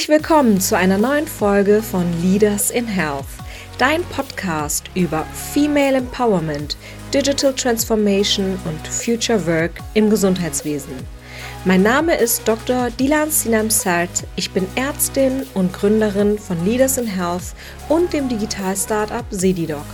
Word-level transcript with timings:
Herzlich 0.00 0.18
willkommen 0.18 0.58
zu 0.62 0.78
einer 0.78 0.96
neuen 0.96 1.28
Folge 1.28 1.82
von 1.82 2.06
Leaders 2.22 2.70
in 2.70 2.86
Health, 2.86 3.26
dein 3.76 4.02
Podcast 4.04 4.90
über 4.94 5.26
Female 5.52 5.98
Empowerment, 5.98 6.78
Digital 7.12 7.52
Transformation 7.52 8.58
und 8.64 8.88
Future 8.88 9.46
Work 9.46 9.72
im 9.92 10.08
Gesundheitswesen. 10.08 10.94
Mein 11.66 11.82
Name 11.82 12.16
ist 12.16 12.48
Dr. 12.48 12.88
Dilan 12.98 13.30
Sinam 13.30 13.68
Sart. 13.68 14.24
Ich 14.36 14.50
bin 14.52 14.66
Ärztin 14.74 15.42
und 15.52 15.70
Gründerin 15.74 16.38
von 16.38 16.64
Leaders 16.64 16.96
in 16.96 17.06
Health 17.06 17.54
und 17.90 18.10
dem 18.14 18.30
Digital-Startup 18.30 19.26
Sedidoc. 19.28 19.84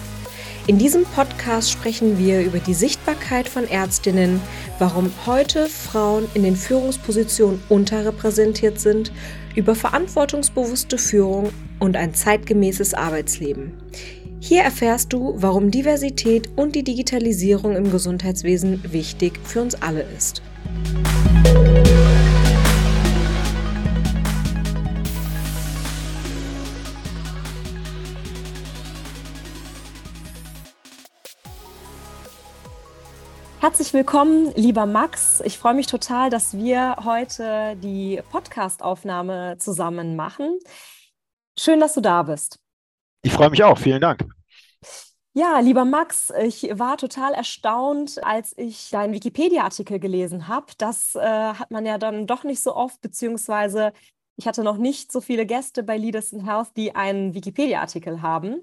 In 0.69 0.79
diesem 0.79 1.05
Podcast 1.05 1.73
sprechen 1.73 2.17
wir 2.17 2.43
über 2.43 2.61
die 2.61 2.75
Sichtbarkeit 2.75 3.49
von 3.49 3.69
Ärztinnen, 3.69 4.41
warum 4.79 5.11
heute 5.27 5.67
Frauen 5.67 6.29
in 6.35 6.45
den 6.45 6.55
Führungspositionen 6.55 7.61
unterrepräsentiert 7.69 8.79
sind, 8.79 9.11
über 9.57 9.75
verantwortungsbewusste 9.75 10.99
Führung 10.99 11.51
und 11.81 11.97
ein 11.97 12.15
zeitgemäßes 12.15 12.95
Arbeitsleben. 12.95 13.73
Hier 14.39 14.63
erfährst 14.63 15.13
du, 15.13 15.35
warum 15.37 15.73
Diversität 15.73 16.51
und 16.55 16.77
die 16.77 16.85
Digitalisierung 16.85 17.75
im 17.75 17.91
Gesundheitswesen 17.91 18.93
wichtig 18.93 19.41
für 19.43 19.63
uns 19.63 19.75
alle 19.83 20.05
ist. 20.17 20.43
Herzlich 33.77 33.93
willkommen, 33.93 34.55
lieber 34.55 34.87
Max. 34.87 35.43
Ich 35.45 35.59
freue 35.59 35.75
mich 35.75 35.87
total, 35.87 36.31
dass 36.31 36.57
wir 36.57 36.97
heute 37.05 37.77
die 37.77 38.23
Podcast-Aufnahme 38.31 39.59
zusammen 39.59 40.17
machen. 40.17 40.59
Schön, 41.59 41.79
dass 41.79 41.93
du 41.93 42.01
da 42.01 42.23
bist. 42.23 42.59
Ich 43.21 43.35
freue 43.35 43.51
mich 43.51 43.63
auch. 43.63 43.77
Vielen 43.77 44.01
Dank. 44.01 44.25
Ja, 45.35 45.61
lieber 45.61 45.85
Max, 45.85 46.33
ich 46.43 46.71
war 46.73 46.97
total 46.97 47.35
erstaunt, 47.35 48.19
als 48.25 48.57
ich 48.57 48.89
deinen 48.89 49.13
Wikipedia-Artikel 49.13 49.99
gelesen 49.99 50.49
habe. 50.49 50.73
Das 50.79 51.15
äh, 51.15 51.21
hat 51.21 51.71
man 51.71 51.85
ja 51.85 51.99
dann 51.99 52.27
doch 52.27 52.45
nicht 52.45 52.63
so 52.63 52.75
oft, 52.75 53.03
beziehungsweise 53.03 53.93
ich 54.39 54.47
hatte 54.49 54.65
noch 54.65 54.79
nicht 54.79 55.13
so 55.13 55.21
viele 55.21 55.45
Gäste 55.45 55.83
bei 55.83 55.99
Leaders 55.99 56.33
in 56.33 56.47
Health, 56.47 56.69
die 56.79 56.95
einen 56.95 57.35
Wikipedia-Artikel 57.35 58.23
haben. 58.23 58.63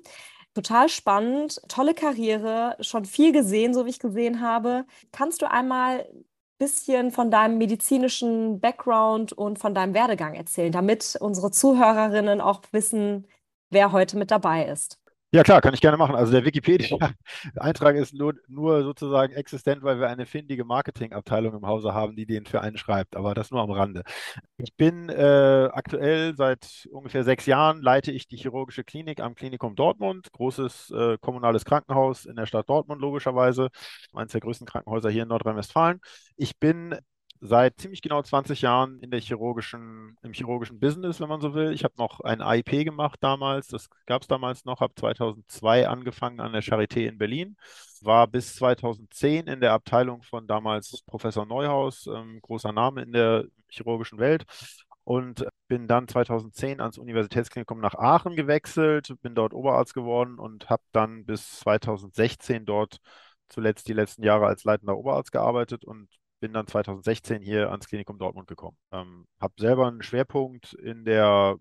Total 0.56 0.88
spannend, 0.88 1.60
tolle 1.68 1.96
Karriere, 1.96 2.78
schon 2.80 3.06
viel 3.06 3.32
gesehen, 3.32 3.74
so 3.74 3.86
wie 3.86 3.90
ich 3.90 4.00
gesehen 4.00 4.40
habe. 4.42 4.86
Kannst 5.12 5.42
du 5.42 5.50
einmal 5.50 6.02
ein 6.02 6.26
bisschen 6.60 7.12
von 7.12 7.32
deinem 7.32 7.58
medizinischen 7.58 8.60
Background 8.60 9.34
und 9.34 9.58
von 9.58 9.74
deinem 9.74 9.96
Werdegang 9.96 10.36
erzählen, 10.36 10.72
damit 10.72 11.18
unsere 11.20 11.50
Zuhörerinnen 11.50 12.40
auch 12.40 12.62
wissen, 12.72 13.28
wer 13.72 13.92
heute 13.92 14.16
mit 14.18 14.30
dabei 14.30 14.66
ist? 14.68 15.00
Ja, 15.34 15.42
klar, 15.42 15.62
kann 15.62 15.74
ich 15.74 15.82
gerne 15.82 15.98
machen. 15.98 16.16
Also 16.16 16.32
der 16.32 16.46
Wikipedia-Eintrag 16.46 17.96
ist 17.96 18.14
nur, 18.14 18.36
nur 18.48 18.84
sozusagen 18.84 19.34
existent, 19.34 19.82
weil 19.82 20.00
wir 20.00 20.08
eine 20.08 20.28
findige 20.28 20.64
Marketingabteilung 20.64 21.56
im 21.56 21.66
Hause 21.66 21.92
haben, 21.96 22.16
die 22.16 22.28
den 22.28 22.46
für 22.46 22.62
einen 22.62 22.78
schreibt, 22.78 23.16
aber 23.16 23.34
das 23.34 23.50
nur 23.50 23.62
am 23.62 23.72
Rande. 23.72 24.04
Ich 24.58 24.76
bin 24.76 25.10
äh, 25.10 25.70
aktuell 25.72 26.36
seit 26.36 26.88
ungefähr 26.92 27.24
sechs 27.24 27.48
Jahren, 27.48 27.82
leite 27.82 28.12
ich 28.12 28.28
die 28.28 28.38
chirurgische 28.38 28.84
Klinik 28.84 29.22
am 29.22 29.34
Klinikum 29.34 29.76
Dortmund, 29.76 30.32
großes 30.34 30.92
äh, 30.92 31.18
kommunales 31.20 31.66
Krankenhaus 31.66 32.26
in 32.26 32.36
der 32.36 32.46
Stadt 32.46 32.70
Dortmund 32.70 33.02
logischerweise, 33.02 33.70
eines 34.14 34.34
der 34.34 34.42
größten 34.42 34.68
Krankenhäuser 34.68 35.10
hier 35.10 35.24
in 35.24 35.30
Nordrhein-Westfalen. 35.30 36.00
Ich 36.38 36.60
bin 36.60 36.96
seit 37.46 37.78
ziemlich 37.78 38.02
genau 38.02 38.22
20 38.22 38.62
Jahren 38.62 39.00
in 39.02 39.12
der 39.12 39.20
chirurgischen, 39.20 40.18
im 40.24 40.32
chirurgischen 40.32 40.80
Business, 40.80 41.20
wenn 41.20 41.28
man 41.28 41.42
so 41.42 41.54
will. 41.54 41.74
Ich 41.74 41.84
habe 41.84 41.94
noch 41.98 42.22
ein 42.22 42.42
AIP 42.42 42.86
gemacht 42.86 43.20
damals, 43.22 43.68
das 43.68 43.90
gab 44.06 44.22
es 44.22 44.30
damals 44.30 44.64
noch, 44.64 44.80
habe 44.80 44.96
2002 44.96 45.90
angefangen 45.90 46.40
an 46.40 46.54
der 46.54 46.64
Charité 46.64 47.06
in 47.06 47.18
Berlin, 47.18 47.58
war 48.02 48.28
bis 48.28 48.56
2010 48.56 49.48
in 49.48 49.60
der 49.60 49.74
Abteilung 49.74 50.24
von 50.24 50.48
damals 50.48 51.04
Professor 51.06 51.46
Neuhaus, 51.46 52.08
ähm, 52.08 52.40
großer 52.42 52.72
Name 52.72 53.02
in 53.02 53.12
der 53.12 53.46
chirurgischen 53.68 54.20
Welt 54.20 54.46
und 55.04 55.46
bin 55.68 55.88
dann 55.90 56.08
2010 56.08 56.80
ans 56.80 56.98
Universitätsklinikum 56.98 57.82
nach 57.82 57.96
Aachen 57.96 58.38
gewechselt, 58.38 59.14
bin 59.22 59.36
dort 59.36 59.54
Oberarzt 59.54 59.94
geworden 59.94 60.40
und 60.40 60.70
habe 60.70 60.84
dann 60.94 61.26
bis 61.26 61.60
2016 61.60 62.66
dort 62.66 63.00
zuletzt 63.50 63.88
die 63.90 63.94
letzten 63.94 64.24
Jahre 64.24 64.48
als 64.48 64.64
leitender 64.64 64.98
Oberarzt 64.98 65.34
gearbeitet 65.34 65.84
und 65.84 66.08
bin 66.44 66.52
dann 66.52 66.68
2016 66.68 67.42
hier 67.42 67.72
ans 67.72 67.88
Klinikum 67.88 68.18
Dortmund 68.20 68.50
gekommen. 68.50 68.76
Ähm, 68.92 69.26
habe 69.40 69.54
selber 69.58 69.88
einen 69.88 70.04
Schwerpunkt 70.04 70.74
in 70.74 71.06
der 71.06 71.56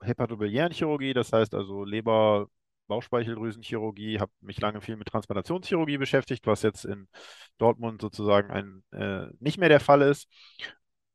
hepatobiliären 0.00 0.72
Chirurgie, 0.72 1.12
das 1.12 1.32
heißt 1.32 1.52
also 1.54 1.82
Leber, 1.82 2.46
Bauchspeicheldrüsenchirurgie, 2.86 4.20
habe 4.20 4.30
mich 4.40 4.60
lange 4.60 4.80
viel 4.80 4.94
mit 4.94 5.08
Transplantationschirurgie 5.08 5.98
beschäftigt, 5.98 6.46
was 6.46 6.62
jetzt 6.62 6.84
in 6.84 7.08
Dortmund 7.58 8.00
sozusagen 8.00 8.52
ein, 8.52 8.84
äh, 8.92 9.26
nicht 9.40 9.58
mehr 9.58 9.68
der 9.68 9.80
Fall 9.80 10.02
ist. 10.02 10.28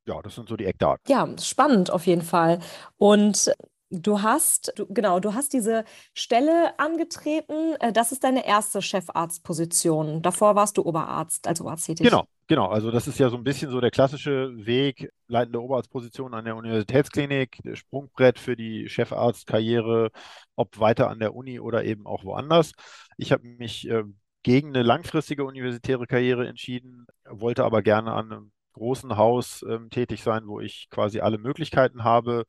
Ja, 0.06 0.22
das 0.22 0.36
sind 0.36 0.50
so 0.50 0.58
die 0.58 0.66
Eckdaten. 0.66 1.02
Ja, 1.08 1.30
spannend 1.40 1.90
auf 1.90 2.08
jeden 2.08 2.24
Fall. 2.24 2.60
Und 2.98 3.54
Du 3.90 4.22
hast, 4.22 4.74
du, 4.76 4.86
genau, 4.88 5.22
du 5.22 5.34
hast 5.34 5.54
diese 5.54 5.86
Stelle 6.14 6.78
angetreten. 6.78 7.76
Äh, 7.80 7.94
das 7.94 8.12
ist 8.12 8.24
deine 8.24 8.46
erste 8.46 8.82
Chefarztposition. 8.82 10.22
Davor 10.22 10.56
warst 10.56 10.78
du 10.78 10.82
Oberarzt, 10.84 11.48
als 11.48 11.62
Oberarzt. 11.62 11.88
Genau, 11.88 12.26
genau. 12.48 12.68
Also 12.68 12.92
das 12.92 13.08
ist 13.08 13.18
ja 13.18 13.30
so 13.30 13.38
ein 13.38 13.46
bisschen 13.46 13.72
so 13.72 13.80
der 13.80 13.92
klassische 13.92 14.52
Weg, 14.66 15.10
leitende 15.28 15.62
Oberarztposition 15.62 16.34
an 16.34 16.44
der 16.44 16.58
Universitätsklinik, 16.58 17.60
Sprungbrett 17.74 18.40
für 18.40 18.58
die 18.58 18.90
Chefarztkarriere, 18.90 20.12
ob 20.58 20.80
weiter 20.80 21.10
an 21.10 21.20
der 21.20 21.34
Uni 21.34 21.60
oder 21.60 21.86
eben 21.86 22.06
auch 22.06 22.26
woanders. 22.26 22.74
Ich 23.16 23.32
habe 23.32 23.48
mich 23.48 23.90
äh, 23.90 24.04
gegen 24.44 24.70
eine 24.70 24.84
langfristige 24.84 25.46
universitäre 25.46 26.08
Karriere 26.08 26.46
entschieden, 26.48 27.06
wollte 27.30 27.64
aber 27.64 27.82
gerne 27.82 28.12
an 28.12 28.32
einem 28.32 28.52
großen 28.74 29.16
Haus 29.16 29.64
äh, 29.64 29.80
tätig 29.90 30.24
sein, 30.24 30.46
wo 30.46 30.60
ich 30.60 30.88
quasi 30.90 31.22
alle 31.22 31.38
Möglichkeiten 31.38 32.04
habe, 32.04 32.44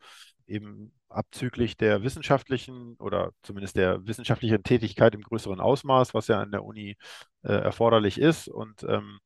eben 0.47 0.93
abzüglich 1.09 1.77
der 1.77 2.03
wissenschaftlichen 2.03 2.97
oder 2.99 3.33
zumindest 3.43 3.77
der 3.77 4.07
wissenschaftlichen 4.07 4.63
Tätigkeit 4.63 5.15
im 5.15 5.23
größeren 5.23 5.61
Ausmaß, 5.61 6.15
was 6.15 6.29
ja 6.29 6.41
an 6.41 6.51
der 6.53 6.65
Uni 6.65 6.97
äh, 7.43 7.53
erforderlich 7.53 8.19
ist. 8.21 8.49
Und 8.49 8.83
ähm, 8.85 9.19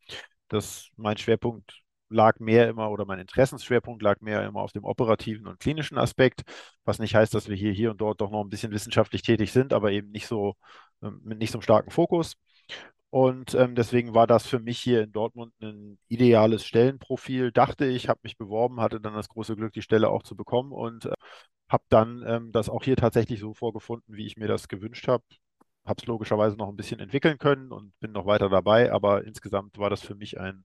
das, 0.48 0.88
mein 0.96 1.16
Schwerpunkt 1.16 1.82
lag 2.08 2.38
mehr 2.40 2.68
immer 2.68 2.90
oder 2.90 3.04
mein 3.06 3.18
Interessensschwerpunkt 3.18 4.02
lag 4.02 4.20
mehr 4.20 4.44
immer 4.44 4.60
auf 4.60 4.72
dem 4.72 4.84
operativen 4.84 5.46
und 5.46 5.58
klinischen 5.60 5.98
Aspekt, 5.98 6.42
was 6.84 6.98
nicht 6.98 7.14
heißt, 7.14 7.34
dass 7.34 7.48
wir 7.48 7.56
hier, 7.56 7.72
hier 7.72 7.90
und 7.90 8.00
dort 8.00 8.20
doch 8.20 8.30
noch 8.30 8.42
ein 8.42 8.50
bisschen 8.50 8.72
wissenschaftlich 8.72 9.22
tätig 9.22 9.52
sind, 9.52 9.72
aber 9.72 9.90
eben 9.92 10.10
nicht 10.10 10.26
so 10.26 10.54
ähm, 11.02 11.20
mit 11.24 11.38
nicht 11.38 11.50
so 11.52 11.58
einem 11.58 11.62
starken 11.62 11.90
Fokus. 11.90 12.36
Und 13.10 13.54
ähm, 13.54 13.74
deswegen 13.74 14.14
war 14.14 14.26
das 14.26 14.46
für 14.46 14.58
mich 14.58 14.78
hier 14.80 15.02
in 15.02 15.12
Dortmund 15.12 15.52
ein 15.60 15.98
ideales 16.08 16.64
Stellenprofil, 16.64 17.52
dachte 17.52 17.84
ich, 17.84 18.08
habe 18.08 18.20
mich 18.22 18.38
beworben, 18.38 18.80
hatte 18.80 19.00
dann 19.02 19.12
das 19.14 19.28
große 19.28 19.54
Glück, 19.54 19.74
die 19.74 19.82
Stelle 19.82 20.08
auch 20.08 20.22
zu 20.22 20.34
bekommen 20.34 20.72
und 20.72 21.04
äh, 21.06 21.12
habe 21.72 21.84
dann 21.88 22.22
ähm, 22.26 22.52
das 22.52 22.68
auch 22.68 22.84
hier 22.84 22.96
tatsächlich 22.96 23.40
so 23.40 23.54
vorgefunden, 23.54 24.16
wie 24.16 24.26
ich 24.26 24.36
mir 24.36 24.48
das 24.48 24.68
gewünscht 24.68 25.08
habe. 25.08 25.24
Habe 25.86 26.00
es 26.02 26.06
logischerweise 26.06 26.56
noch 26.56 26.68
ein 26.68 26.76
bisschen 26.76 27.00
entwickeln 27.00 27.38
können 27.38 27.72
und 27.72 27.98
bin 28.00 28.12
noch 28.12 28.26
weiter 28.26 28.48
dabei, 28.48 28.92
aber 28.92 29.24
insgesamt 29.24 29.78
war 29.78 29.90
das 29.90 30.02
für 30.02 30.14
mich 30.14 30.38
ein, 30.40 30.64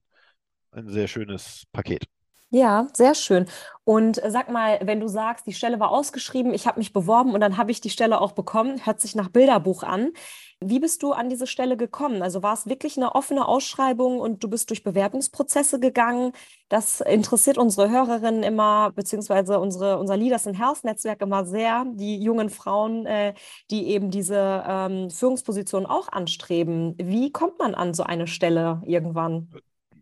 ein 0.72 0.88
sehr 0.88 1.08
schönes 1.08 1.66
Paket. 1.72 2.06
Ja, 2.50 2.86
sehr 2.94 3.14
schön. 3.14 3.44
Und 3.84 4.22
äh, 4.24 4.30
sag 4.30 4.48
mal, 4.50 4.78
wenn 4.82 5.00
du 5.00 5.08
sagst, 5.08 5.46
die 5.46 5.52
Stelle 5.52 5.80
war 5.80 5.90
ausgeschrieben, 5.90 6.54
ich 6.54 6.66
habe 6.66 6.78
mich 6.78 6.94
beworben 6.94 7.34
und 7.34 7.40
dann 7.40 7.58
habe 7.58 7.70
ich 7.70 7.82
die 7.82 7.90
Stelle 7.90 8.20
auch 8.22 8.32
bekommen, 8.32 8.86
hört 8.86 9.00
sich 9.02 9.14
nach 9.14 9.28
Bilderbuch 9.28 9.82
an. 9.82 10.12
Wie 10.60 10.80
bist 10.80 11.02
du 11.02 11.12
an 11.12 11.28
diese 11.28 11.46
Stelle 11.46 11.76
gekommen? 11.76 12.22
Also 12.22 12.42
war 12.42 12.54
es 12.54 12.66
wirklich 12.66 12.96
eine 12.96 13.14
offene 13.14 13.46
Ausschreibung 13.46 14.18
und 14.18 14.42
du 14.42 14.48
bist 14.48 14.70
durch 14.70 14.82
Bewerbungsprozesse 14.82 15.78
gegangen? 15.78 16.32
Das 16.70 17.02
interessiert 17.02 17.58
unsere 17.58 17.90
Hörerinnen 17.90 18.42
immer, 18.42 18.92
beziehungsweise 18.92 19.60
unsere, 19.60 19.98
unser 19.98 20.16
Leaders 20.16 20.46
in 20.46 20.54
Health 20.54 20.84
Netzwerk 20.84 21.20
immer 21.20 21.44
sehr, 21.44 21.84
die 21.92 22.16
jungen 22.22 22.48
Frauen, 22.48 23.04
äh, 23.04 23.34
die 23.70 23.88
eben 23.88 24.10
diese 24.10 24.64
ähm, 24.66 25.10
Führungsposition 25.10 25.84
auch 25.84 26.08
anstreben. 26.08 26.94
Wie 26.98 27.30
kommt 27.30 27.58
man 27.58 27.74
an 27.74 27.92
so 27.92 28.04
eine 28.04 28.26
Stelle 28.26 28.82
irgendwann? 28.86 29.48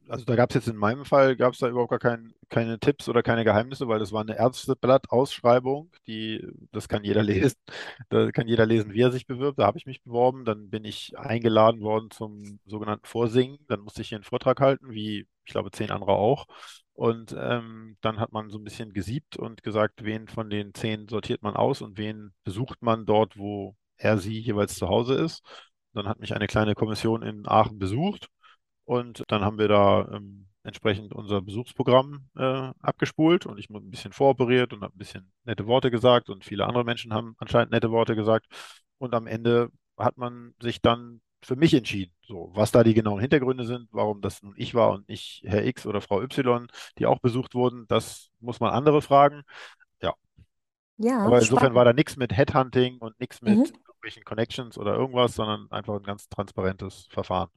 Also 0.09 0.25
da 0.25 0.37
gab 0.37 0.51
es 0.51 0.55
jetzt 0.55 0.69
in 0.69 0.77
meinem 0.77 1.05
Fall, 1.05 1.37
gab 1.37 1.53
es 1.53 1.59
da 1.59 1.69
überhaupt 1.69 1.91
gar 1.91 1.99
kein, 1.99 2.33
keine 2.49 2.79
Tipps 2.79 3.09
oder 3.09 3.23
keine 3.23 3.45
Geheimnisse, 3.45 3.89
weil 3.89 3.99
das 3.99 4.13
war 4.13 4.21
eine 4.21 4.39
Ärzteblatt-Ausschreibung, 4.39 5.91
die, 6.07 6.47
das 6.73 6.89
kann 6.89 7.05
jeder 7.05 7.23
lesen, 7.25 7.57
da 8.09 8.31
kann 8.31 8.49
jeder 8.49 8.67
lesen, 8.67 8.93
wie 8.93 9.01
er 9.01 9.13
sich 9.13 9.27
bewirbt. 9.27 9.59
Da 9.59 9.67
habe 9.67 9.79
ich 9.79 9.87
mich 9.87 10.03
beworben, 10.03 10.45
dann 10.45 10.71
bin 10.71 10.85
ich 10.85 11.19
eingeladen 11.19 11.81
worden 11.81 12.11
zum 12.11 12.61
sogenannten 12.67 13.07
Vorsingen. 13.07 13.59
Dann 13.69 13.81
musste 13.81 14.03
ich 14.03 14.09
hier 14.09 14.17
einen 14.19 14.25
Vortrag 14.25 14.61
halten, 14.61 14.91
wie 14.91 15.27
ich 15.45 15.53
glaube 15.53 15.71
zehn 15.71 15.91
andere 15.91 16.13
auch. 16.13 16.47
Und 16.93 17.35
ähm, 17.39 17.97
dann 18.01 18.21
hat 18.21 18.33
man 18.33 18.49
so 18.51 18.59
ein 18.59 18.65
bisschen 18.65 18.93
gesiebt 18.93 19.37
und 19.37 19.63
gesagt, 19.63 20.05
wen 20.05 20.29
von 20.29 20.49
den 20.51 20.73
zehn 20.75 21.09
sortiert 21.09 21.43
man 21.43 21.55
aus 21.57 21.83
und 21.83 21.99
wen 21.99 22.33
besucht 22.45 22.83
man 22.83 23.07
dort, 23.07 23.37
wo 23.37 23.77
er 23.99 24.19
sie 24.19 24.39
jeweils 24.41 24.77
zu 24.77 24.89
Hause 24.89 25.15
ist. 25.15 25.43
Dann 25.93 26.09
hat 26.09 26.21
mich 26.21 26.35
eine 26.35 26.47
kleine 26.47 26.75
Kommission 26.75 27.23
in 27.23 27.47
Aachen 27.47 27.79
besucht 27.79 28.29
und 28.87 29.25
dann 29.29 29.43
haben 29.45 29.59
wir 29.59 29.69
da 29.69 30.09
ähm, 30.15 30.49
entsprechend 30.65 31.15
unser 31.15 31.43
Besuchsprogramm 31.43 32.29
äh, 32.37 32.73
abgespult 32.81 33.47
und 33.47 33.59
ich 33.59 33.71
wurde 33.71 33.87
ein 33.87 33.93
bisschen 33.93 34.13
voroperiert 34.15 34.73
und 34.75 34.83
habe 34.83 34.95
ein 34.97 34.99
bisschen 34.99 35.33
nette 35.45 35.67
Worte 35.69 35.91
gesagt 35.93 36.31
und 36.31 36.45
viele 36.45 36.67
andere 36.67 36.85
Menschen 36.85 37.15
haben 37.15 37.37
anscheinend 37.39 37.73
nette 37.73 37.93
Worte 37.93 38.17
gesagt. 38.17 38.47
Und 38.99 39.15
am 39.15 39.29
Ende 39.29 39.71
hat 39.99 40.19
man 40.19 40.55
sich 40.61 40.83
dann 40.83 41.21
für 41.43 41.57
mich 41.57 41.75
entschieden. 41.75 42.13
So, 42.23 42.51
was 42.55 42.73
da 42.73 42.85
die 42.85 42.95
genauen 42.95 43.21
Hintergründe 43.21 43.67
sind, 43.67 43.89
warum 43.93 44.23
das 44.23 44.43
nun 44.43 44.55
ich 44.59 44.75
war 44.75 44.93
und 44.93 45.09
nicht 45.09 45.43
Herr 45.47 45.65
X 45.67 45.87
oder 45.87 46.01
Frau 46.01 46.23
Y, 46.23 46.67
die 46.99 47.07
auch 47.07 47.21
besucht 47.21 47.55
wurden, 47.55 47.87
das 47.89 48.31
muss 48.41 48.61
man 48.61 48.73
andere 48.73 49.03
fragen. 49.03 49.43
Ja. 50.03 50.15
Ja, 50.99 51.19
Aber 51.25 51.41
insofern 51.41 51.73
spannend. 51.73 51.75
war 51.75 51.85
da 51.85 51.93
nichts 51.93 52.17
mit 52.17 52.37
Headhunting 52.37 52.99
und 52.99 53.19
nichts 53.21 53.43
mit 53.43 53.55
Mhm. 53.55 53.73
Irgendwelchen 54.07 54.25
Connections 54.25 54.79
oder 54.79 54.95
irgendwas, 54.95 55.35
sondern 55.35 55.71
einfach 55.71 55.95
ein 55.97 56.03
ganz 56.03 56.29
transparentes 56.29 57.07
Verfahren. 57.11 57.51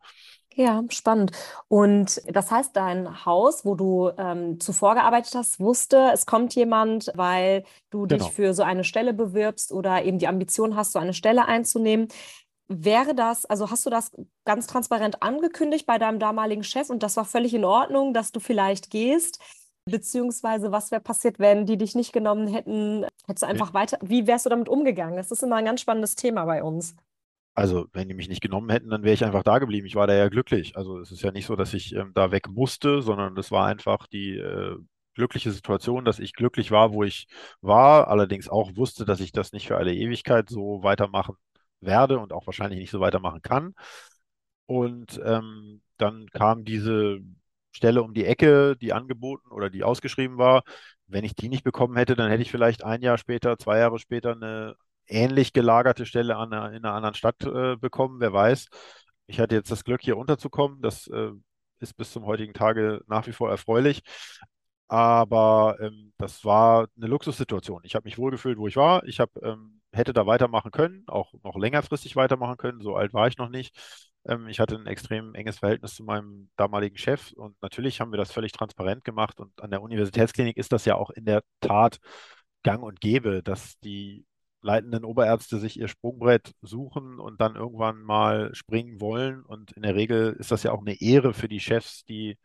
Ja, 0.55 0.83
spannend. 0.89 1.31
Und 1.67 2.21
das 2.27 2.51
heißt, 2.51 2.75
dein 2.75 3.25
Haus, 3.25 3.63
wo 3.63 3.75
du 3.75 4.09
ähm, 4.17 4.59
zuvor 4.59 4.95
gearbeitet 4.95 5.35
hast, 5.35 5.59
wusste, 5.59 6.09
es 6.13 6.25
kommt 6.25 6.53
jemand, 6.55 7.11
weil 7.15 7.63
du 7.91 8.05
dich 8.07 8.17
Genau. 8.17 8.29
für 8.31 8.53
so 8.53 8.63
eine 8.63 8.83
Stelle 8.83 9.13
bewirbst 9.13 9.71
oder 9.71 10.03
eben 10.03 10.17
die 10.19 10.27
Ambition 10.27 10.75
hast, 10.75 10.91
so 10.91 10.99
eine 10.99 11.13
Stelle 11.13 11.45
einzunehmen. 11.45 12.09
Wäre 12.67 13.15
das, 13.15 13.45
also 13.45 13.71
hast 13.71 13.85
du 13.85 13.89
das 13.89 14.11
ganz 14.45 14.67
transparent 14.67 15.23
angekündigt 15.23 15.85
bei 15.85 15.97
deinem 15.97 16.19
damaligen 16.19 16.63
Chef 16.63 16.89
und 16.89 17.03
das 17.03 17.17
war 17.17 17.25
völlig 17.25 17.53
in 17.53 17.65
Ordnung, 17.65 18.13
dass 18.13 18.31
du 18.31 18.39
vielleicht 18.39 18.89
gehst? 18.91 19.39
Beziehungsweise, 19.89 20.71
was 20.71 20.91
wäre 20.91 21.01
passiert, 21.01 21.39
wenn 21.39 21.65
die 21.65 21.77
dich 21.77 21.95
nicht 21.95 22.13
genommen 22.13 22.47
hätten? 22.47 23.05
Hättest 23.27 23.43
du 23.43 23.47
Nee. 23.49 23.49
einfach 23.49 23.73
weiter, 23.73 23.97
wie 24.01 24.27
wärst 24.27 24.45
du 24.45 24.49
damit 24.49 24.69
umgegangen? 24.69 25.17
Das 25.17 25.31
ist 25.31 25.43
immer 25.43 25.57
ein 25.57 25.65
ganz 25.65 25.81
spannendes 25.81 26.15
Thema 26.15 26.45
bei 26.45 26.63
uns. 26.63 26.95
Also, 27.55 27.87
wenn 27.93 28.07
die 28.07 28.13
mich 28.13 28.29
nicht 28.29 28.41
genommen 28.41 28.69
hätten, 28.69 28.89
dann 28.89 29.03
wäre 29.03 29.13
ich 29.13 29.25
einfach 29.25 29.43
da 29.43 29.59
geblieben. 29.59 29.85
Ich 29.87 29.95
war 29.95 30.07
da 30.07 30.13
ja 30.15 30.29
glücklich. 30.29 30.77
Also, 30.77 30.99
es 30.99 31.11
ist 31.11 31.21
ja 31.23 31.31
nicht 31.31 31.45
so, 31.45 31.55
dass 31.55 31.73
ich 31.73 31.93
ähm, 31.93 32.11
da 32.13 32.31
weg 32.31 32.47
musste, 32.49 33.01
sondern 33.01 33.35
das 33.35 33.51
war 33.51 33.65
einfach 33.65 34.07
die 34.07 34.37
äh, 34.37 34.77
glückliche 35.15 35.51
Situation, 35.51 36.05
dass 36.05 36.19
ich 36.19 36.33
glücklich 36.33 36.71
war, 36.71 36.93
wo 36.93 37.03
ich 37.03 37.27
war, 37.61 38.07
allerdings 38.07 38.47
auch 38.47 38.75
wusste, 38.77 39.03
dass 39.05 39.19
ich 39.19 39.33
das 39.33 39.51
nicht 39.51 39.67
für 39.67 39.75
alle 39.77 39.93
Ewigkeit 39.93 40.47
so 40.49 40.83
weitermachen 40.83 41.35
werde 41.81 42.19
und 42.19 42.31
auch 42.33 42.45
wahrscheinlich 42.47 42.79
nicht 42.79 42.91
so 42.91 43.01
weitermachen 43.01 43.41
kann. 43.41 43.73
Und 44.65 45.19
ähm, 45.25 45.81
dann 45.97 46.27
kam 46.29 46.63
diese 46.63 47.19
Stelle 47.71 48.03
um 48.03 48.13
die 48.13 48.25
Ecke, 48.25 48.75
die 48.77 48.93
angeboten 48.93 49.51
oder 49.51 49.69
die 49.69 49.83
ausgeschrieben 49.83 50.37
war. 50.37 50.63
Wenn 51.07 51.23
ich 51.23 51.35
die 51.35 51.49
nicht 51.49 51.63
bekommen 51.63 51.97
hätte, 51.97 52.15
dann 52.15 52.29
hätte 52.29 52.41
ich 52.41 52.51
vielleicht 52.51 52.83
ein 52.83 53.01
Jahr 53.01 53.17
später, 53.17 53.57
zwei 53.57 53.79
Jahre 53.79 53.99
später 53.99 54.33
eine 54.33 54.75
ähnlich 55.07 55.53
gelagerte 55.53 56.05
Stelle 56.05 56.37
an 56.37 56.51
in 56.51 56.85
einer 56.85 56.93
anderen 56.93 57.15
Stadt 57.15 57.43
äh, 57.43 57.75
bekommen. 57.77 58.19
Wer 58.19 58.33
weiß. 58.33 58.67
Ich 59.27 59.39
hatte 59.39 59.55
jetzt 59.55 59.71
das 59.71 59.83
Glück, 59.83 60.01
hier 60.01 60.17
unterzukommen. 60.17 60.81
Das 60.81 61.07
äh, 61.07 61.31
ist 61.79 61.95
bis 61.97 62.11
zum 62.11 62.25
heutigen 62.25 62.53
Tage 62.53 63.01
nach 63.07 63.27
wie 63.27 63.31
vor 63.31 63.49
erfreulich. 63.49 64.01
Aber 64.87 65.77
ähm, 65.81 66.13
das 66.17 66.43
war 66.45 66.87
eine 66.97 67.07
Luxussituation. 67.07 67.81
Ich 67.83 67.95
habe 67.95 68.05
mich 68.05 68.17
wohlgefühlt, 68.17 68.57
wo 68.57 68.67
ich 68.67 68.75
war. 68.75 69.03
Ich 69.05 69.19
hab, 69.19 69.29
ähm, 69.43 69.78
hätte 69.91 70.13
da 70.13 70.25
weitermachen 70.25 70.71
können, 70.71 71.03
auch 71.07 71.33
noch 71.43 71.57
längerfristig 71.57 72.15
weitermachen 72.15 72.57
können. 72.57 72.81
So 72.81 72.95
alt 72.95 73.13
war 73.13 73.27
ich 73.27 73.37
noch 73.37 73.49
nicht. 73.49 73.77
Ähm, 74.25 74.47
ich 74.47 74.59
hatte 74.59 74.75
ein 74.75 74.87
extrem 74.87 75.33
enges 75.35 75.59
Verhältnis 75.59 75.95
zu 75.95 76.03
meinem 76.03 76.49
damaligen 76.57 76.97
Chef 76.97 77.31
und 77.33 77.55
natürlich 77.61 78.01
haben 78.01 78.11
wir 78.11 78.17
das 78.17 78.31
völlig 78.31 78.51
transparent 78.51 79.03
gemacht. 79.03 79.39
Und 79.39 79.61
an 79.61 79.71
der 79.71 79.81
Universitätsklinik 79.81 80.57
ist 80.57 80.71
das 80.71 80.85
ja 80.85 80.95
auch 80.95 81.09
in 81.11 81.25
der 81.25 81.43
Tat 81.61 81.99
gang 82.63 82.83
und 82.83 83.01
gäbe, 83.01 83.41
dass 83.43 83.79
die 83.79 84.25
leitenden 84.61 85.05
Oberärzte 85.05 85.57
sich 85.59 85.79
ihr 85.79 85.87
Sprungbrett 85.87 86.53
suchen 86.61 87.19
und 87.19 87.39
dann 87.41 87.55
irgendwann 87.55 88.01
mal 88.01 88.53
springen 88.53 88.99
wollen. 89.01 89.43
Und 89.43 89.71
in 89.73 89.83
der 89.83 89.95
Regel 89.95 90.35
ist 90.39 90.51
das 90.51 90.63
ja 90.63 90.71
auch 90.71 90.81
eine 90.81 90.99
Ehre 91.01 91.33
für 91.33 91.47
die 91.47 91.59
Chefs, 91.61 92.03
die 92.05 92.37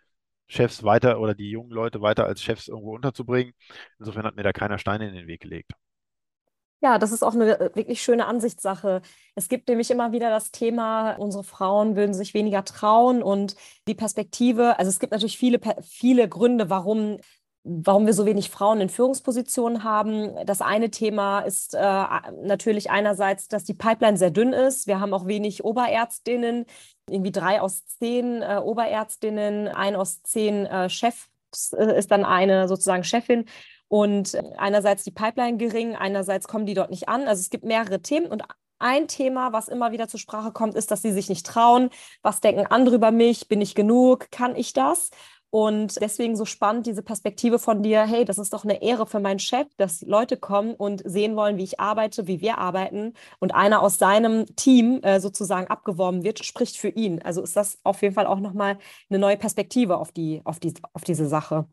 Chefs 0.48 0.84
weiter 0.84 1.20
oder 1.20 1.34
die 1.34 1.50
jungen 1.50 1.70
Leute 1.72 2.00
weiter 2.02 2.26
als 2.26 2.42
Chefs 2.42 2.68
irgendwo 2.68 2.94
unterzubringen. 2.94 3.54
Insofern 3.98 4.24
hat 4.26 4.36
mir 4.36 4.42
da 4.44 4.52
keiner 4.52 4.78
Steine 4.78 5.08
in 5.08 5.14
den 5.14 5.26
Weg 5.26 5.40
gelegt. 5.42 5.72
Ja, 6.84 6.98
das 6.98 7.12
ist 7.12 7.22
auch 7.22 7.32
eine 7.32 7.58
äh, 7.58 7.70
wirklich 7.74 8.02
schöne 8.02 8.26
Ansichtssache. 8.26 9.00
Es 9.34 9.48
gibt 9.48 9.68
nämlich 9.68 9.90
immer 9.90 10.12
wieder 10.12 10.28
das 10.28 10.50
Thema, 10.50 11.12
unsere 11.14 11.42
Frauen 11.42 11.96
würden 11.96 12.12
sich 12.12 12.34
weniger 12.34 12.62
trauen 12.62 13.22
und 13.22 13.56
die 13.88 13.94
Perspektive, 13.94 14.78
also 14.78 14.90
es 14.90 14.98
gibt 14.98 15.12
natürlich 15.12 15.38
viele, 15.38 15.60
viele 15.82 16.28
Gründe, 16.28 16.68
warum, 16.68 17.20
warum 17.62 18.04
wir 18.04 18.12
so 18.12 18.26
wenig 18.26 18.50
Frauen 18.50 18.82
in 18.82 18.90
Führungspositionen 18.90 19.82
haben. 19.82 20.34
Das 20.44 20.60
eine 20.60 20.90
Thema 20.90 21.40
ist 21.40 21.72
äh, 21.74 22.04
natürlich 22.42 22.90
einerseits, 22.90 23.48
dass 23.48 23.64
die 23.64 23.72
Pipeline 23.72 24.18
sehr 24.18 24.30
dünn 24.30 24.52
ist. 24.52 24.86
Wir 24.86 25.00
haben 25.00 25.14
auch 25.14 25.26
wenig 25.26 25.64
Oberärztinnen, 25.64 26.66
irgendwie 27.08 27.32
drei 27.32 27.62
aus 27.62 27.86
zehn 27.86 28.42
äh, 28.42 28.60
Oberärztinnen, 28.62 29.68
ein 29.68 29.96
aus 29.96 30.22
zehn 30.22 30.66
äh, 30.66 30.90
Chefs 30.90 31.30
äh, 31.72 31.98
ist 31.98 32.10
dann 32.10 32.26
eine 32.26 32.68
sozusagen 32.68 33.04
Chefin. 33.04 33.46
Und 33.94 34.36
einerseits 34.56 35.04
die 35.04 35.12
Pipeline 35.12 35.56
gering, 35.56 35.94
einerseits 35.94 36.48
kommen 36.48 36.66
die 36.66 36.74
dort 36.74 36.90
nicht 36.90 37.08
an. 37.08 37.28
Also 37.28 37.38
es 37.42 37.48
gibt 37.48 37.62
mehrere 37.62 38.02
Themen 38.02 38.26
und 38.26 38.42
ein 38.80 39.06
Thema, 39.06 39.52
was 39.52 39.68
immer 39.68 39.92
wieder 39.92 40.08
zur 40.08 40.18
Sprache 40.18 40.50
kommt, 40.50 40.74
ist, 40.74 40.90
dass 40.90 41.00
sie 41.00 41.12
sich 41.12 41.28
nicht 41.28 41.46
trauen. 41.46 41.90
Was 42.20 42.40
denken 42.40 42.66
andere 42.66 42.96
über 42.96 43.12
mich? 43.12 43.46
Bin 43.46 43.60
ich 43.60 43.76
genug? 43.76 44.32
Kann 44.32 44.56
ich 44.56 44.72
das? 44.72 45.10
Und 45.50 46.00
deswegen 46.00 46.34
so 46.34 46.44
spannend 46.44 46.86
diese 46.86 47.04
Perspektive 47.04 47.60
von 47.60 47.84
dir, 47.84 48.02
hey, 48.02 48.24
das 48.24 48.38
ist 48.38 48.52
doch 48.52 48.64
eine 48.64 48.82
Ehre 48.82 49.06
für 49.06 49.20
meinen 49.20 49.38
Chef, 49.38 49.68
dass 49.76 50.02
Leute 50.02 50.38
kommen 50.38 50.74
und 50.74 51.00
sehen 51.04 51.36
wollen, 51.36 51.56
wie 51.56 51.62
ich 51.62 51.78
arbeite, 51.78 52.26
wie 52.26 52.40
wir 52.40 52.58
arbeiten 52.58 53.12
und 53.38 53.54
einer 53.54 53.80
aus 53.80 53.98
seinem 53.98 54.44
Team 54.56 55.04
äh, 55.04 55.20
sozusagen 55.20 55.68
abgeworben 55.68 56.24
wird, 56.24 56.44
spricht 56.44 56.78
für 56.78 56.88
ihn. 56.88 57.22
Also 57.22 57.42
ist 57.42 57.54
das 57.54 57.78
auf 57.84 58.02
jeden 58.02 58.16
Fall 58.16 58.26
auch 58.26 58.40
nochmal 58.40 58.76
eine 59.08 59.20
neue 59.20 59.36
Perspektive 59.36 59.98
auf 59.98 60.10
die, 60.10 60.40
auf 60.44 60.58
die, 60.58 60.74
auf 60.94 61.04
diese 61.04 61.28
Sache. 61.28 61.68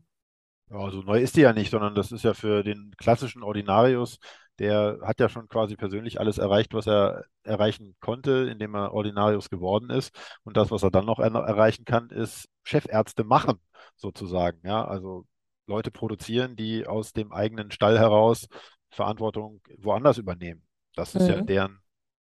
Ja, 0.72 0.90
so 0.90 1.02
neu 1.02 1.20
ist 1.20 1.36
die 1.36 1.42
ja 1.42 1.52
nicht, 1.52 1.70
sondern 1.70 1.94
das 1.94 2.12
ist 2.12 2.24
ja 2.24 2.32
für 2.34 2.62
den 2.62 2.92
klassischen 2.96 3.42
Ordinarius, 3.42 4.18
der 4.58 4.98
hat 5.02 5.20
ja 5.20 5.28
schon 5.28 5.48
quasi 5.48 5.76
persönlich 5.76 6.18
alles 6.20 6.38
erreicht, 6.38 6.72
was 6.72 6.86
er 6.86 7.24
erreichen 7.42 7.96
konnte, 8.00 8.48
indem 8.50 8.74
er 8.74 8.94
Ordinarius 8.94 9.50
geworden 9.50 9.90
ist. 9.90 10.14
Und 10.44 10.56
das, 10.56 10.70
was 10.70 10.82
er 10.82 10.90
dann 10.90 11.04
noch 11.06 11.18
er 11.18 11.30
erreichen 11.34 11.84
kann, 11.84 12.08
ist 12.10 12.48
Chefärzte 12.64 13.24
machen, 13.24 13.58
sozusagen. 13.96 14.60
Ja, 14.66 14.84
also 14.86 15.26
Leute 15.66 15.90
produzieren, 15.90 16.56
die 16.56 16.86
aus 16.86 17.12
dem 17.12 17.32
eigenen 17.32 17.70
Stall 17.70 17.98
heraus 17.98 18.48
Verantwortung 18.90 19.60
woanders 19.78 20.18
übernehmen. 20.18 20.66
Das 20.94 21.14
ist 21.14 21.28
ja 21.28 21.40
Mhm. 21.40 21.46
deren, 21.48 21.80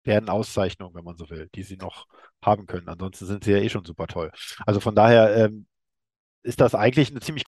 deren 0.07 0.29
Auszeichnung, 0.29 0.95
wenn 0.95 1.05
man 1.05 1.17
so 1.17 1.31
will, 1.31 1.49
die 1.55 1.63
sie 1.63 1.77
noch 1.77 2.07
haben 2.45 2.67
können. 2.67 2.89
Ansonsten 2.89 3.27
sind 3.27 3.45
sie 3.45 3.53
ja 3.53 3.59
eh 3.59 3.69
schon 3.71 3.85
super 3.85 4.07
toll. 4.07 4.31
Also 4.67 4.81
von 4.81 4.95
daher 4.95 5.35
ähm, 5.47 5.67
ist 6.43 6.61
das 6.61 6.75
eigentlich 6.75 7.11
ein 7.11 7.21
ziemlich 7.21 7.45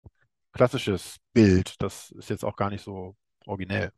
klassisches 0.57 1.17
Bild. 1.33 1.75
Das 1.81 2.11
ist 2.13 2.31
jetzt 2.31 2.45
auch 2.45 2.57
gar 2.57 2.71
nicht 2.71 2.83
so 2.85 3.15
originell. 3.47 3.93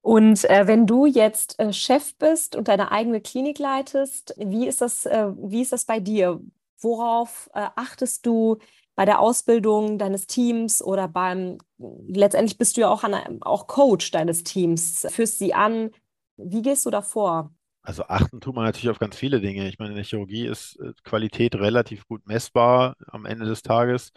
Und 0.00 0.44
äh, 0.48 0.66
wenn 0.66 0.86
du 0.86 1.06
jetzt 1.06 1.58
äh, 1.58 1.72
Chef 1.72 2.16
bist 2.16 2.56
und 2.56 2.68
deine 2.68 2.92
eigene 2.92 3.20
Klinik 3.20 3.58
leitest, 3.58 4.34
wie 4.38 4.66
ist 4.66 4.80
das, 4.80 5.06
äh, 5.06 5.28
wie 5.36 5.60
ist 5.60 5.72
das 5.72 5.84
bei 5.84 6.00
dir? 6.00 6.40
Worauf 6.80 7.50
äh, 7.54 7.66
achtest 7.74 8.24
du 8.24 8.58
bei 8.94 9.04
der 9.04 9.20
Ausbildung 9.20 9.98
deines 9.98 10.26
Teams 10.26 10.82
oder 10.82 11.08
beim, 11.08 11.58
letztendlich 11.78 12.58
bist 12.58 12.76
du 12.76 12.82
ja 12.82 12.88
auch, 12.88 13.04
an, 13.04 13.42
auch 13.42 13.66
Coach 13.66 14.10
deines 14.10 14.44
Teams, 14.44 15.06
führst 15.10 15.38
sie 15.38 15.54
an. 15.54 15.90
Wie 16.36 16.62
gehst 16.62 16.86
du 16.86 16.90
da 16.90 17.02
vor? 17.02 17.52
Also 17.82 18.04
achten 18.04 18.40
tut 18.40 18.54
man 18.54 18.64
natürlich 18.64 18.90
auf 18.90 18.98
ganz 18.98 19.16
viele 19.16 19.40
Dinge. 19.40 19.68
Ich 19.68 19.78
meine, 19.78 19.90
in 19.90 19.96
der 19.96 20.04
Chirurgie 20.04 20.46
ist 20.46 20.78
äh, 20.80 20.92
Qualität 21.04 21.54
relativ 21.54 22.06
gut 22.06 22.26
messbar 22.26 22.96
am 23.06 23.24
Ende 23.24 23.46
des 23.46 23.62
Tages. 23.62 24.12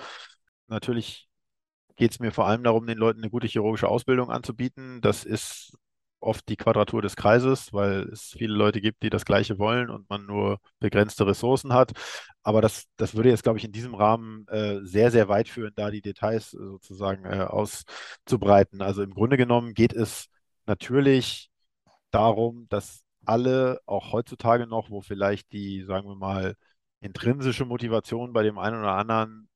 Natürlich 0.71 1.27
geht 1.97 2.11
es 2.11 2.19
mir 2.19 2.31
vor 2.31 2.47
allem 2.47 2.63
darum, 2.63 2.87
den 2.87 2.97
Leuten 2.97 3.19
eine 3.21 3.29
gute 3.29 3.47
chirurgische 3.47 3.87
Ausbildung 3.87 4.31
anzubieten. 4.31 5.01
Das 5.01 5.23
ist 5.25 5.77
oft 6.21 6.47
die 6.49 6.55
Quadratur 6.55 7.01
des 7.01 7.15
Kreises, 7.15 7.73
weil 7.73 8.03
es 8.11 8.35
viele 8.37 8.53
Leute 8.53 8.79
gibt, 8.81 9.03
die 9.03 9.09
das 9.09 9.25
Gleiche 9.25 9.59
wollen 9.59 9.89
und 9.89 10.09
man 10.09 10.25
nur 10.25 10.59
begrenzte 10.79 11.25
Ressourcen 11.27 11.73
hat. 11.73 11.91
Aber 12.43 12.61
das, 12.61 12.85
das 12.97 13.15
würde 13.15 13.29
jetzt, 13.29 13.43
glaube 13.43 13.59
ich, 13.59 13.65
in 13.65 13.71
diesem 13.71 13.95
Rahmen 13.95 14.47
äh, 14.47 14.79
sehr, 14.83 15.11
sehr 15.11 15.27
weit 15.29 15.49
führen, 15.49 15.73
da 15.75 15.91
die 15.91 16.01
Details 16.01 16.53
äh, 16.53 16.57
sozusagen 16.57 17.25
äh, 17.25 17.41
auszubreiten. 17.43 18.81
Also 18.81 19.03
im 19.03 19.13
Grunde 19.13 19.37
genommen 19.37 19.73
geht 19.73 19.93
es 19.93 20.27
natürlich 20.65 21.49
darum, 22.11 22.67
dass 22.69 23.03
alle, 23.25 23.79
auch 23.85 24.11
heutzutage 24.13 24.67
noch, 24.67 24.89
wo 24.89 25.01
vielleicht 25.01 25.51
die, 25.51 25.83
sagen 25.83 26.07
wir 26.07 26.15
mal, 26.15 26.55
intrinsische 27.01 27.65
Motivation 27.65 28.33
bei 28.33 28.43
dem 28.43 28.57
einen 28.57 28.79
oder 28.79 28.93
anderen 28.93 29.49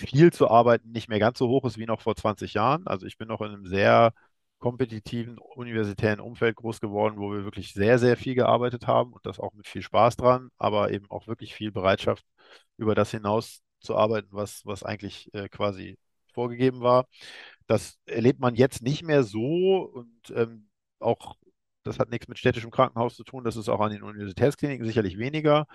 viel 0.00 0.32
zu 0.32 0.48
arbeiten 0.50 0.90
nicht 0.92 1.08
mehr 1.08 1.18
ganz 1.18 1.38
so 1.38 1.48
hoch 1.48 1.64
ist 1.64 1.78
wie 1.78 1.86
noch 1.86 2.00
vor 2.00 2.16
20 2.16 2.54
Jahren. 2.54 2.86
Also 2.86 3.06
ich 3.06 3.18
bin 3.18 3.28
noch 3.28 3.40
in 3.40 3.48
einem 3.48 3.66
sehr 3.66 4.12
kompetitiven 4.58 5.38
universitären 5.38 6.20
Umfeld 6.20 6.56
groß 6.56 6.80
geworden, 6.80 7.16
wo 7.18 7.32
wir 7.32 7.44
wirklich 7.44 7.72
sehr, 7.72 7.98
sehr 7.98 8.16
viel 8.16 8.34
gearbeitet 8.34 8.86
haben 8.86 9.12
und 9.12 9.24
das 9.26 9.40
auch 9.40 9.54
mit 9.54 9.66
viel 9.66 9.82
Spaß 9.82 10.16
dran, 10.16 10.50
aber 10.58 10.90
eben 10.92 11.10
auch 11.10 11.26
wirklich 11.26 11.54
viel 11.54 11.72
Bereitschaft, 11.72 12.24
über 12.76 12.94
das 12.94 13.10
hinaus 13.10 13.62
zu 13.80 13.96
arbeiten, 13.96 14.28
was, 14.32 14.62
was 14.66 14.82
eigentlich 14.82 15.32
äh, 15.34 15.48
quasi 15.48 15.98
vorgegeben 16.34 16.80
war. 16.80 17.06
Das 17.66 17.98
erlebt 18.06 18.40
man 18.40 18.54
jetzt 18.54 18.82
nicht 18.82 19.02
mehr 19.04 19.22
so 19.24 19.82
und 19.92 20.30
ähm, 20.34 20.68
auch 20.98 21.36
das 21.82 21.98
hat 21.98 22.10
nichts 22.10 22.28
mit 22.28 22.38
städtischem 22.38 22.70
Krankenhaus 22.70 23.16
zu 23.16 23.24
tun, 23.24 23.44
das 23.44 23.56
ist 23.56 23.68
auch 23.70 23.80
an 23.80 23.92
den 23.92 24.02
Universitätskliniken 24.02 24.86
sicherlich 24.86 25.16
weniger. 25.18 25.66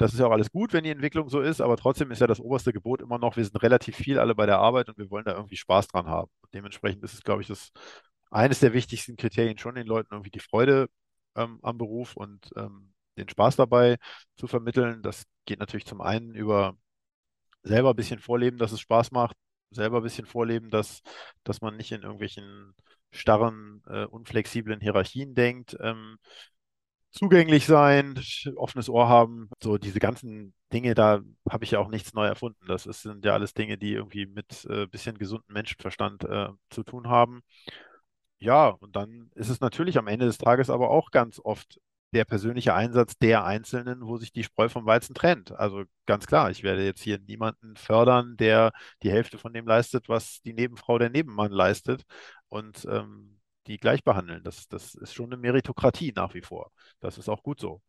Das 0.00 0.14
ist 0.14 0.18
ja 0.18 0.26
auch 0.26 0.32
alles 0.32 0.50
gut, 0.50 0.72
wenn 0.72 0.82
die 0.84 0.90
Entwicklung 0.90 1.28
so 1.28 1.42
ist, 1.42 1.60
aber 1.60 1.76
trotzdem 1.76 2.10
ist 2.10 2.20
ja 2.22 2.26
das 2.26 2.40
oberste 2.40 2.72
Gebot 2.72 3.02
immer 3.02 3.18
noch, 3.18 3.36
wir 3.36 3.44
sind 3.44 3.62
relativ 3.62 3.96
viel 3.96 4.18
alle 4.18 4.34
bei 4.34 4.46
der 4.46 4.58
Arbeit 4.58 4.88
und 4.88 4.96
wir 4.96 5.10
wollen 5.10 5.26
da 5.26 5.34
irgendwie 5.34 5.58
Spaß 5.58 5.88
dran 5.88 6.06
haben. 6.06 6.30
Dementsprechend 6.54 7.04
ist 7.04 7.12
es, 7.12 7.22
glaube 7.22 7.42
ich, 7.42 7.48
das 7.48 7.70
eines 8.30 8.60
der 8.60 8.72
wichtigsten 8.72 9.16
Kriterien 9.16 9.58
schon 9.58 9.74
den 9.74 9.86
Leuten 9.86 10.14
irgendwie 10.14 10.30
die 10.30 10.40
Freude 10.40 10.88
ähm, 11.36 11.58
am 11.62 11.76
Beruf 11.76 12.16
und 12.16 12.48
ähm, 12.56 12.94
den 13.18 13.28
Spaß 13.28 13.56
dabei 13.56 13.98
zu 14.38 14.46
vermitteln. 14.46 15.02
Das 15.02 15.24
geht 15.44 15.60
natürlich 15.60 15.84
zum 15.84 16.00
einen 16.00 16.34
über 16.34 16.78
selber 17.62 17.90
ein 17.90 17.96
bisschen 17.96 18.20
vorleben, 18.20 18.56
dass 18.56 18.72
es 18.72 18.80
Spaß 18.80 19.10
macht, 19.10 19.36
selber 19.70 19.98
ein 19.98 20.02
bisschen 20.02 20.26
vorleben, 20.26 20.70
dass, 20.70 21.02
dass 21.44 21.60
man 21.60 21.76
nicht 21.76 21.92
in 21.92 22.02
irgendwelchen 22.02 22.74
starren, 23.10 23.82
äh, 23.86 24.06
unflexiblen 24.06 24.80
Hierarchien 24.80 25.34
denkt. 25.34 25.76
Ähm, 25.78 26.16
zugänglich 27.10 27.66
sein, 27.66 28.20
offenes 28.56 28.88
Ohr 28.88 29.08
haben, 29.08 29.50
so 29.62 29.78
diese 29.78 29.98
ganzen 29.98 30.54
Dinge, 30.72 30.94
da 30.94 31.20
habe 31.48 31.64
ich 31.64 31.72
ja 31.72 31.80
auch 31.80 31.88
nichts 31.88 32.14
neu 32.14 32.26
erfunden. 32.26 32.64
Das 32.66 32.86
ist, 32.86 33.02
sind 33.02 33.24
ja 33.24 33.32
alles 33.34 33.54
Dinge, 33.54 33.78
die 33.78 33.92
irgendwie 33.94 34.26
mit 34.26 34.64
äh, 34.66 34.86
bisschen 34.86 35.18
gesunden 35.18 35.52
Menschenverstand 35.52 36.24
äh, 36.24 36.48
zu 36.70 36.84
tun 36.84 37.08
haben. 37.08 37.42
Ja, 38.38 38.68
und 38.68 38.96
dann 38.96 39.30
ist 39.34 39.50
es 39.50 39.60
natürlich 39.60 39.98
am 39.98 40.06
Ende 40.06 40.26
des 40.26 40.38
Tages 40.38 40.70
aber 40.70 40.90
auch 40.90 41.10
ganz 41.10 41.40
oft 41.42 41.78
der 42.12 42.24
persönliche 42.24 42.74
Einsatz 42.74 43.16
der 43.18 43.44
Einzelnen, 43.44 44.00
wo 44.06 44.16
sich 44.16 44.32
die 44.32 44.42
Spreu 44.44 44.68
vom 44.68 44.86
Weizen 44.86 45.14
trennt. 45.14 45.52
Also 45.52 45.84
ganz 46.06 46.26
klar, 46.26 46.50
ich 46.50 46.62
werde 46.62 46.84
jetzt 46.84 47.02
hier 47.02 47.18
niemanden 47.18 47.76
fördern, 47.76 48.36
der 48.36 48.72
die 49.02 49.10
Hälfte 49.10 49.38
von 49.38 49.52
dem 49.52 49.66
leistet, 49.66 50.08
was 50.08 50.40
die 50.42 50.54
Nebenfrau 50.54 50.98
der 50.98 51.10
Nebenmann 51.10 51.52
leistet. 51.52 52.04
Und 52.48 52.84
ähm, 52.90 53.39
die 53.70 53.78
gleich 53.78 54.04
behandeln. 54.04 54.42
Das, 54.42 54.68
das 54.68 54.94
ist 54.94 55.14
schon 55.14 55.32
eine 55.32 55.36
Meritokratie 55.36 56.12
nach 56.14 56.34
wie 56.34 56.42
vor. 56.42 56.72
Das 57.00 57.18
ist 57.18 57.28
auch 57.28 57.42
gut 57.42 57.60
so. 57.60 57.82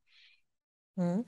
Mhm. 0.95 1.25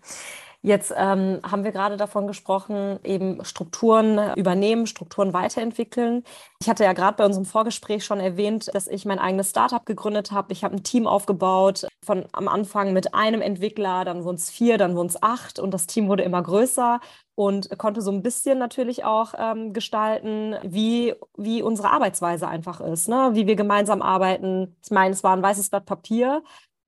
Jetzt 0.65 0.93
ähm, 0.95 1.41
haben 1.43 1.65
wir 1.65 1.73
gerade 1.73 1.97
davon 1.97 2.25
gesprochen, 2.25 2.97
eben 3.03 3.43
Strukturen 3.43 4.33
übernehmen, 4.37 4.87
Strukturen 4.87 5.33
weiterentwickeln. 5.33 6.23
Ich 6.61 6.69
hatte 6.69 6.85
ja 6.85 6.93
gerade 6.93 7.17
bei 7.17 7.25
unserem 7.25 7.43
Vorgespräch 7.43 8.05
schon 8.05 8.21
erwähnt, 8.21 8.73
dass 8.73 8.87
ich 8.87 9.03
mein 9.03 9.19
eigenes 9.19 9.49
Startup 9.49 9.85
gegründet 9.85 10.31
habe. 10.31 10.53
Ich 10.53 10.63
habe 10.63 10.75
ein 10.77 10.83
Team 10.83 11.05
aufgebaut, 11.05 11.85
von 12.05 12.25
am 12.31 12.47
Anfang 12.47 12.93
mit 12.93 13.13
einem 13.13 13.41
Entwickler, 13.41 14.05
dann 14.05 14.23
wurden 14.23 14.37
es 14.37 14.49
vier, 14.49 14.77
dann 14.77 14.95
wurden 14.95 15.07
es 15.07 15.21
acht 15.21 15.59
und 15.59 15.73
das 15.73 15.85
Team 15.85 16.07
wurde 16.07 16.23
immer 16.23 16.41
größer 16.41 17.01
und 17.35 17.77
konnte 17.77 18.01
so 18.01 18.11
ein 18.11 18.23
bisschen 18.23 18.57
natürlich 18.57 19.03
auch 19.03 19.33
ähm, 19.37 19.73
gestalten, 19.73 20.55
wie, 20.63 21.13
wie 21.35 21.61
unsere 21.61 21.89
Arbeitsweise 21.91 22.47
einfach 22.47 22.79
ist, 22.79 23.09
ne? 23.09 23.31
wie 23.33 23.47
wir 23.47 23.57
gemeinsam 23.57 24.01
arbeiten. 24.01 24.77
Ich 24.81 24.91
meine, 24.91 25.13
es 25.13 25.23
war 25.25 25.35
ein 25.35 25.43
weißes 25.43 25.69
Blatt 25.71 25.85
Papier, 25.85 26.41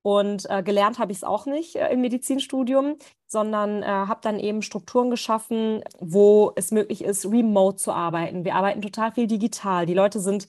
und 0.06 0.48
äh, 0.48 0.62
gelernt 0.62 1.00
habe 1.00 1.10
ich 1.10 1.18
es 1.18 1.24
auch 1.24 1.46
nicht 1.46 1.74
äh, 1.74 1.88
im 1.92 2.00
Medizinstudium, 2.00 2.94
sondern 3.26 3.82
äh, 3.82 3.86
habe 3.86 4.20
dann 4.22 4.38
eben 4.38 4.62
Strukturen 4.62 5.10
geschaffen, 5.10 5.82
wo 5.98 6.52
es 6.54 6.70
möglich 6.70 7.02
ist, 7.02 7.24
remote 7.26 7.78
zu 7.78 7.90
arbeiten. 7.90 8.44
Wir 8.44 8.54
arbeiten 8.54 8.82
total 8.82 9.10
viel 9.10 9.26
digital. 9.26 9.84
Die 9.84 9.94
Leute 9.94 10.20
sind 10.20 10.46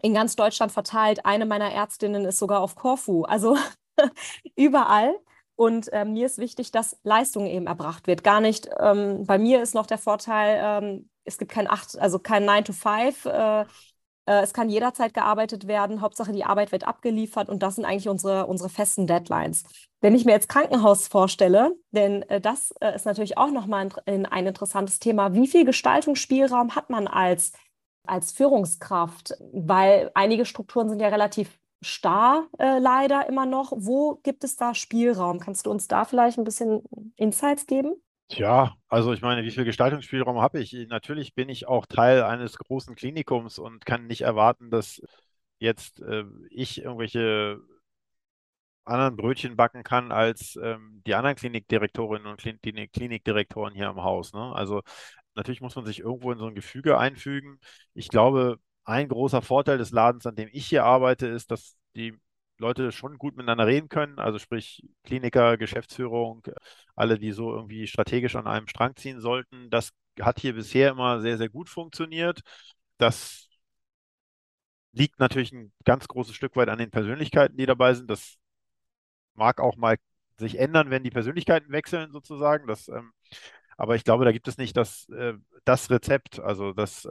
in 0.00 0.14
ganz 0.14 0.36
Deutschland 0.36 0.72
verteilt. 0.72 1.26
Eine 1.26 1.44
meiner 1.44 1.70
Ärztinnen 1.70 2.24
ist 2.24 2.38
sogar 2.38 2.62
auf 2.62 2.76
Korfu, 2.76 3.24
also 3.24 3.58
überall. 4.56 5.14
Und 5.54 5.92
äh, 5.92 6.06
mir 6.06 6.24
ist 6.24 6.38
wichtig, 6.38 6.70
dass 6.70 6.96
Leistung 7.02 7.44
eben 7.44 7.66
erbracht 7.66 8.06
wird. 8.06 8.24
Gar 8.24 8.40
nicht, 8.40 8.70
ähm, 8.80 9.26
bei 9.26 9.36
mir 9.36 9.60
ist 9.60 9.74
noch 9.74 9.86
der 9.86 9.98
Vorteil, 9.98 10.82
ähm, 10.82 11.10
es 11.24 11.36
gibt 11.36 11.52
kein 11.52 11.70
8, 11.70 11.98
also 11.98 12.18
kein 12.18 12.46
9 12.46 12.64
to 12.64 12.72
5. 12.72 13.26
Äh, 13.26 13.66
es 14.26 14.52
kann 14.52 14.68
jederzeit 14.68 15.14
gearbeitet 15.14 15.66
werden. 15.66 16.00
Hauptsache, 16.00 16.32
die 16.32 16.44
Arbeit 16.44 16.72
wird 16.72 16.86
abgeliefert 16.86 17.48
und 17.48 17.62
das 17.62 17.76
sind 17.76 17.84
eigentlich 17.84 18.08
unsere, 18.08 18.46
unsere 18.46 18.68
festen 18.68 19.06
Deadlines. 19.06 19.64
Wenn 20.00 20.14
ich 20.14 20.24
mir 20.24 20.32
jetzt 20.32 20.48
Krankenhaus 20.48 21.08
vorstelle, 21.08 21.74
denn 21.90 22.22
äh, 22.28 22.40
das 22.40 22.72
äh, 22.80 22.94
ist 22.94 23.06
natürlich 23.06 23.38
auch 23.38 23.50
nochmal 23.50 23.88
ein, 24.06 24.26
ein 24.26 24.46
interessantes 24.46 24.98
Thema, 24.98 25.32
wie 25.34 25.46
viel 25.46 25.64
Gestaltungsspielraum 25.64 26.74
hat 26.74 26.90
man 26.90 27.06
als, 27.06 27.52
als 28.06 28.32
Führungskraft? 28.32 29.34
Weil 29.52 30.10
einige 30.14 30.44
Strukturen 30.44 30.88
sind 30.88 31.00
ja 31.00 31.08
relativ 31.08 31.58
starr 31.82 32.48
äh, 32.58 32.78
leider 32.78 33.28
immer 33.28 33.46
noch. 33.46 33.72
Wo 33.74 34.16
gibt 34.22 34.44
es 34.44 34.56
da 34.56 34.74
Spielraum? 34.74 35.38
Kannst 35.38 35.66
du 35.66 35.70
uns 35.70 35.88
da 35.88 36.04
vielleicht 36.04 36.38
ein 36.38 36.44
bisschen 36.44 36.82
Insights 37.16 37.66
geben? 37.66 37.94
Tja, 38.34 38.74
also 38.88 39.12
ich 39.12 39.20
meine, 39.22 39.44
wie 39.44 39.50
viel 39.52 39.64
Gestaltungsspielraum 39.64 40.40
habe 40.40 40.58
ich? 40.60 40.72
Natürlich 40.88 41.34
bin 41.34 41.48
ich 41.48 41.68
auch 41.68 41.86
Teil 41.86 42.24
eines 42.24 42.58
großen 42.58 42.96
Klinikums 42.96 43.60
und 43.60 43.86
kann 43.86 44.06
nicht 44.08 44.22
erwarten, 44.22 44.70
dass 44.70 45.00
jetzt 45.58 46.00
äh, 46.00 46.24
ich 46.50 46.82
irgendwelche 46.82 47.60
anderen 48.84 49.16
Brötchen 49.16 49.56
backen 49.56 49.82
kann 49.84 50.12
als 50.12 50.56
ähm, 50.62 51.02
die 51.06 51.14
anderen 51.14 51.36
Klinikdirektorinnen 51.36 52.26
und 52.26 52.38
Klin 52.40 52.58
Klinikdirektoren 52.92 53.74
hier 53.74 53.88
im 53.88 54.02
Haus. 54.02 54.32
Ne? 54.32 54.52
Also 54.54 54.82
natürlich 55.34 55.60
muss 55.60 55.76
man 55.76 55.86
sich 55.86 56.00
irgendwo 56.00 56.32
in 56.32 56.38
so 56.38 56.46
ein 56.46 56.54
Gefüge 56.54 56.98
einfügen. 56.98 57.58
Ich 57.94 58.08
glaube, 58.08 58.58
ein 58.84 59.08
großer 59.08 59.42
Vorteil 59.42 59.78
des 59.78 59.92
Ladens, 59.92 60.26
an 60.26 60.34
dem 60.34 60.48
ich 60.52 60.66
hier 60.66 60.84
arbeite, 60.84 61.26
ist, 61.28 61.50
dass 61.52 61.76
die 61.96 62.18
Leute 62.58 62.92
schon 62.92 63.18
gut 63.18 63.36
miteinander 63.36 63.66
reden 63.66 63.88
können, 63.88 64.18
also 64.18 64.38
sprich 64.38 64.82
Kliniker, 65.04 65.56
Geschäftsführung, 65.56 66.42
alle, 66.96 67.18
die 67.18 67.32
so 67.32 67.54
irgendwie 67.54 67.86
strategisch 67.86 68.36
an 68.36 68.46
einem 68.46 68.68
Strang 68.68 68.96
ziehen 68.96 69.20
sollten. 69.20 69.70
Das 69.70 69.90
hat 70.20 70.40
hier 70.40 70.54
bisher 70.54 70.90
immer 70.90 71.20
sehr, 71.20 71.36
sehr 71.38 71.48
gut 71.48 71.68
funktioniert. 71.68 72.40
Das 72.98 73.48
liegt 74.92 75.18
natürlich 75.18 75.52
ein 75.52 75.72
ganz 75.84 76.08
großes 76.08 76.34
Stück 76.34 76.56
weit 76.56 76.68
an 76.68 76.78
den 76.78 76.90
Persönlichkeiten, 76.90 77.56
die 77.56 77.66
dabei 77.66 77.94
sind. 77.94 78.10
Das 78.10 78.36
mag 79.34 79.60
auch 79.60 79.76
mal 79.76 79.96
sich 80.38 80.58
ändern, 80.58 80.90
wenn 80.90 81.04
die 81.04 81.10
Persönlichkeiten 81.10 81.70
wechseln, 81.72 82.12
sozusagen. 82.12 82.66
Das, 82.66 82.88
ähm, 82.88 83.12
aber 83.76 83.96
ich 83.96 84.04
glaube, 84.04 84.24
da 84.24 84.32
gibt 84.32 84.48
es 84.48 84.58
nicht 84.58 84.76
das, 84.76 85.08
äh, 85.10 85.34
das 85.64 85.90
Rezept. 85.90 86.40
Also 86.40 86.72
das, 86.72 87.08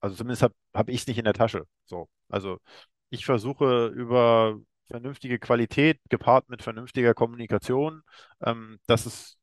also 0.00 0.16
zumindest 0.16 0.42
habe 0.42 0.54
hab 0.74 0.88
ich 0.88 1.02
es 1.02 1.06
nicht 1.06 1.18
in 1.18 1.24
der 1.24 1.34
Tasche. 1.34 1.66
So. 1.86 2.08
Also 2.28 2.58
ich 3.10 3.24
versuche 3.26 3.88
über 3.88 4.58
vernünftige 4.88 5.38
Qualität 5.38 6.00
gepaart 6.10 6.48
mit 6.48 6.62
vernünftiger 6.62 7.14
Kommunikation, 7.14 8.02
ähm, 8.42 8.78
dass 8.86 9.06
es 9.06 9.38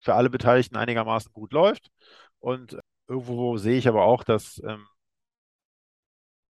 für 0.00 0.14
alle 0.14 0.30
Beteiligten 0.30 0.76
einigermaßen 0.76 1.32
gut 1.32 1.52
läuft. 1.52 1.90
Und 2.40 2.78
irgendwo 3.08 3.56
sehe 3.58 3.78
ich 3.78 3.88
aber 3.88 4.04
auch, 4.04 4.24
dass 4.24 4.60
ähm, 4.66 4.86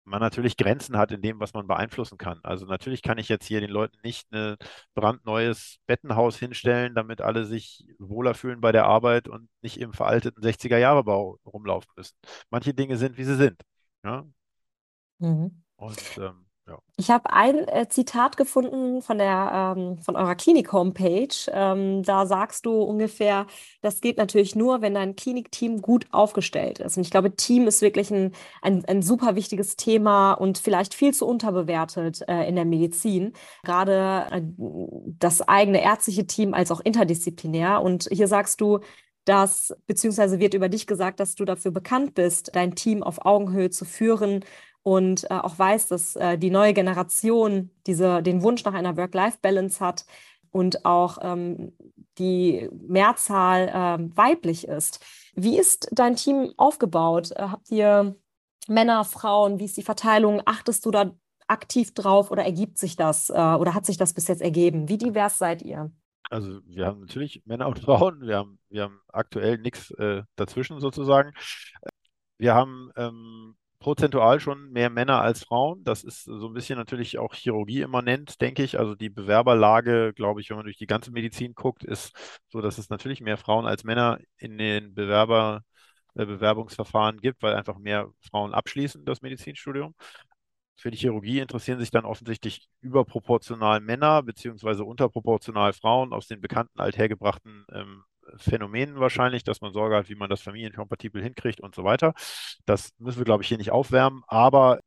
man 0.08 0.22
natürlich 0.22 0.58
Grenzen 0.58 0.98
hat 0.98 1.12
in 1.12 1.22
dem, 1.22 1.40
was 1.40 1.54
man 1.54 1.68
beeinflussen 1.68 2.18
kann. 2.18 2.40
Also 2.44 2.66
natürlich 2.66 3.02
kann 3.02 3.18
ich 3.18 3.28
jetzt 3.30 3.46
hier 3.46 3.60
den 3.60 3.70
Leuten 3.70 3.98
nicht 4.04 4.32
ein 4.32 4.56
brandneues 4.96 5.80
Bettenhaus 5.86 6.38
hinstellen, 6.38 6.96
damit 6.96 7.22
alle 7.22 7.46
sich 7.46 7.86
wohler 8.00 8.34
fühlen 8.34 8.62
bei 8.62 8.72
der 8.72 8.86
Arbeit 8.86 9.28
und 9.28 9.50
nicht 9.62 9.78
im 9.80 9.94
veralteten 9.94 10.42
60er-Jahre-Bau 10.42 11.40
rumlaufen 11.46 11.92
müssen. 11.98 12.16
Manche 12.50 12.74
Dinge 12.74 12.98
sind, 12.98 13.18
wie 13.18 13.26
sie 13.26 13.36
sind. 13.36 13.62
Ja? 14.04 14.26
Mhm. 15.20 15.64
Und 15.76 16.18
ähm, 16.18 16.47
Ich 16.98 17.12
habe 17.12 17.32
ein 17.32 17.68
äh, 17.68 17.88
Zitat 17.90 18.38
gefunden 18.38 19.02
von 19.02 19.18
der 19.20 19.76
ähm, 19.78 19.98
von 20.00 20.16
eurer 20.16 20.36
Klinik-Homepage. 20.36 21.52
Ähm, 21.52 22.04
da 22.04 22.26
sagst 22.26 22.66
du 22.66 22.82
ungefähr, 22.82 23.46
das 23.82 24.02
geht 24.02 24.18
natürlich 24.18 24.56
nur, 24.56 24.82
wenn 24.82 24.96
dein 24.96 25.16
Klinikteam 25.16 25.82
gut 25.82 26.08
aufgestellt 26.12 26.80
ist. 26.80 26.98
Und 26.98 27.04
ich 27.04 27.12
glaube, 27.12 27.36
Team 27.36 27.68
ist 27.68 27.82
wirklich 27.82 28.12
ein, 28.12 28.32
ein, 28.62 28.84
ein 28.86 29.02
super 29.02 29.36
wichtiges 29.36 29.76
Thema 29.76 30.34
und 30.34 30.58
vielleicht 30.58 30.94
viel 30.94 31.14
zu 31.14 31.28
unterbewertet 31.28 32.28
äh, 32.28 32.48
in 32.48 32.56
der 32.56 32.66
Medizin. 32.66 33.34
Gerade 33.64 34.26
äh, 34.32 34.42
das 35.20 35.48
eigene 35.48 35.84
ärztliche 35.84 36.26
Team 36.26 36.54
als 36.54 36.72
auch 36.72 36.82
interdisziplinär. 36.82 37.82
Und 37.82 38.10
hier 38.12 38.28
sagst 38.28 38.60
du, 38.60 38.80
dass, 39.26 39.76
beziehungsweise 39.86 40.40
wird 40.40 40.54
über 40.54 40.70
dich 40.70 40.88
gesagt, 40.88 41.20
dass 41.20 41.36
du 41.36 41.46
dafür 41.46 41.72
bekannt 41.72 42.14
bist, 42.16 42.52
dein 42.54 42.76
Team 42.76 43.04
auf 43.04 43.26
Augenhöhe 43.26 43.70
zu 43.70 43.86
führen 43.86 44.44
und 44.88 45.30
äh, 45.30 45.34
auch 45.34 45.60
weiß, 45.60 45.90
dass 45.90 46.16
äh, 46.16 46.38
die 46.38 46.50
neue 46.50 46.74
Generation 46.74 47.72
diese, 47.86 48.24
den 48.24 48.42
Wunsch 48.42 48.64
nach 48.64 48.74
einer 48.74 48.96
Work-Life-Balance 48.96 49.84
hat 49.84 50.06
und 50.50 50.86
auch 50.86 51.18
ähm, 51.24 51.74
die 52.18 52.70
Mehrzahl 52.72 53.68
äh, 53.68 54.18
weiblich 54.18 54.66
ist. 54.66 55.06
Wie 55.36 55.60
ist 55.60 55.90
dein 55.92 56.16
Team 56.16 56.54
aufgebaut? 56.56 57.32
Äh, 57.32 57.50
habt 57.50 57.70
ihr 57.70 58.16
Männer, 58.70 59.04
Frauen? 59.04 59.60
Wie 59.60 59.66
ist 59.66 59.76
die 59.76 59.84
Verteilung? 59.84 60.42
Achtest 60.46 60.86
du 60.86 60.92
da 60.92 61.12
aktiv 61.50 61.94
drauf 61.94 62.32
oder 62.32 62.46
ergibt 62.46 62.78
sich 62.78 62.96
das 62.96 63.30
äh, 63.30 63.34
oder 63.34 63.74
hat 63.74 63.86
sich 63.86 63.98
das 63.98 64.14
bis 64.14 64.30
jetzt 64.30 64.42
ergeben? 64.42 64.88
Wie 64.88 64.98
divers 64.98 65.38
seid 65.38 65.64
ihr? 65.64 65.92
Also 66.30 66.62
wir 66.64 66.86
haben 66.86 67.02
natürlich 67.02 67.42
Männer 67.44 67.68
und 67.68 67.80
Frauen, 67.80 68.22
wir 68.22 68.38
haben, 68.38 68.58
wir 68.70 68.84
haben 68.84 69.02
aktuell 69.10 69.58
nichts 69.58 69.92
äh, 69.92 70.24
dazwischen 70.38 70.80
sozusagen. 70.80 71.34
Wir 72.38 72.54
haben 72.54 72.90
ähm, 72.96 73.58
prozentual 73.80 74.40
schon 74.40 74.72
mehr 74.72 74.90
Männer 74.90 75.22
als 75.22 75.44
Frauen. 75.44 75.84
Das 75.84 76.04
ist 76.04 76.24
so 76.24 76.48
ein 76.48 76.54
bisschen 76.54 76.78
natürlich 76.78 77.20
auch 77.20 77.34
Chirurgie 77.34 77.82
immanent, 77.82 78.42
denke 78.42 78.64
ich. 78.64 78.80
Also 78.80 78.96
die 78.96 79.10
Bewerberlage, 79.10 80.14
glaube 80.14 80.42
ich, 80.42 80.50
wenn 80.50 80.58
man 80.58 80.66
durch 80.66 80.78
die 80.78 80.88
ganze 80.88 81.12
Medizin 81.12 81.54
guckt, 81.54 81.84
ist 81.84 82.14
so, 82.48 82.62
dass 82.62 82.78
es 82.78 82.90
natürlich 82.90 83.22
mehr 83.22 83.38
Frauen 83.38 83.66
als 83.66 83.84
Männer 83.84 84.20
in 84.38 84.58
den 84.58 84.94
Bewerber, 84.94 85.62
äh, 86.16 86.26
Bewerbungsverfahren 86.26 87.20
gibt, 87.22 87.42
weil 87.44 87.56
einfach 87.56 87.78
mehr 87.78 88.10
Frauen 88.30 88.54
abschließen 88.54 89.06
das 89.06 89.22
Medizinstudium. 89.22 89.94
Für 90.76 90.92
die 90.92 90.98
Chirurgie 90.98 91.40
interessieren 91.40 91.80
sich 91.80 91.92
dann 91.92 92.06
offensichtlich 92.06 92.70
überproportional 92.82 93.80
Männer 93.82 94.22
beziehungsweise 94.24 94.84
unterproportional 94.84 95.74
Frauen 95.74 96.14
aus 96.14 96.28
den 96.28 96.40
bekannten 96.42 96.80
althergebrachten 96.80 97.66
ähm, 97.74 98.04
Phänomenen 98.38 99.00
wahrscheinlich, 99.00 99.44
dass 99.44 99.62
man 99.62 99.74
Sorge 99.74 99.96
hat, 99.96 100.10
wie 100.10 100.16
man 100.16 100.30
das 100.30 100.42
familienkompatibel 100.42 101.22
hinkriegt 101.24 101.62
und 101.62 101.76
so 101.76 101.84
weiter. 101.84 102.14
Das 102.66 102.92
müssen 103.00 103.20
wir, 103.20 103.26
glaube 103.26 103.44
ich, 103.44 103.50
hier 103.50 103.58
nicht 103.58 103.72
aufwärmen. 103.72 104.24
Aber 104.28 104.80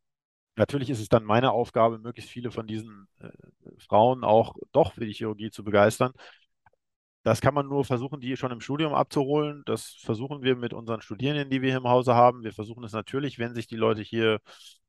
natürlich 0.56 0.90
ist 0.90 1.00
es 1.00 1.08
dann 1.08 1.24
meine 1.24 1.52
Aufgabe, 1.52 1.98
möglichst 1.98 2.30
viele 2.30 2.50
von 2.50 2.66
diesen 2.66 3.08
äh, 3.20 3.30
Frauen 3.78 4.24
auch 4.24 4.56
doch 4.72 4.94
für 4.94 5.06
die 5.06 5.12
Chirurgie 5.14 5.50
zu 5.50 5.64
begeistern. 5.64 6.12
Das 7.22 7.42
kann 7.42 7.52
man 7.52 7.68
nur 7.68 7.84
versuchen, 7.84 8.20
die 8.20 8.36
schon 8.36 8.50
im 8.50 8.60
Studium 8.62 8.94
abzuholen. 8.94 9.62
Das 9.66 9.96
versuchen 10.02 10.42
wir 10.42 10.56
mit 10.56 10.72
unseren 10.72 11.02
Studierenden, 11.02 11.50
die 11.50 11.60
wir 11.60 11.68
hier 11.70 11.78
im 11.78 11.88
Hause 11.88 12.14
haben. 12.14 12.44
Wir 12.44 12.52
versuchen 12.52 12.82
es 12.82 12.92
natürlich, 12.92 13.38
wenn 13.38 13.54
sich 13.54 13.66
die 13.66 13.76
Leute 13.76 14.00
hier 14.00 14.40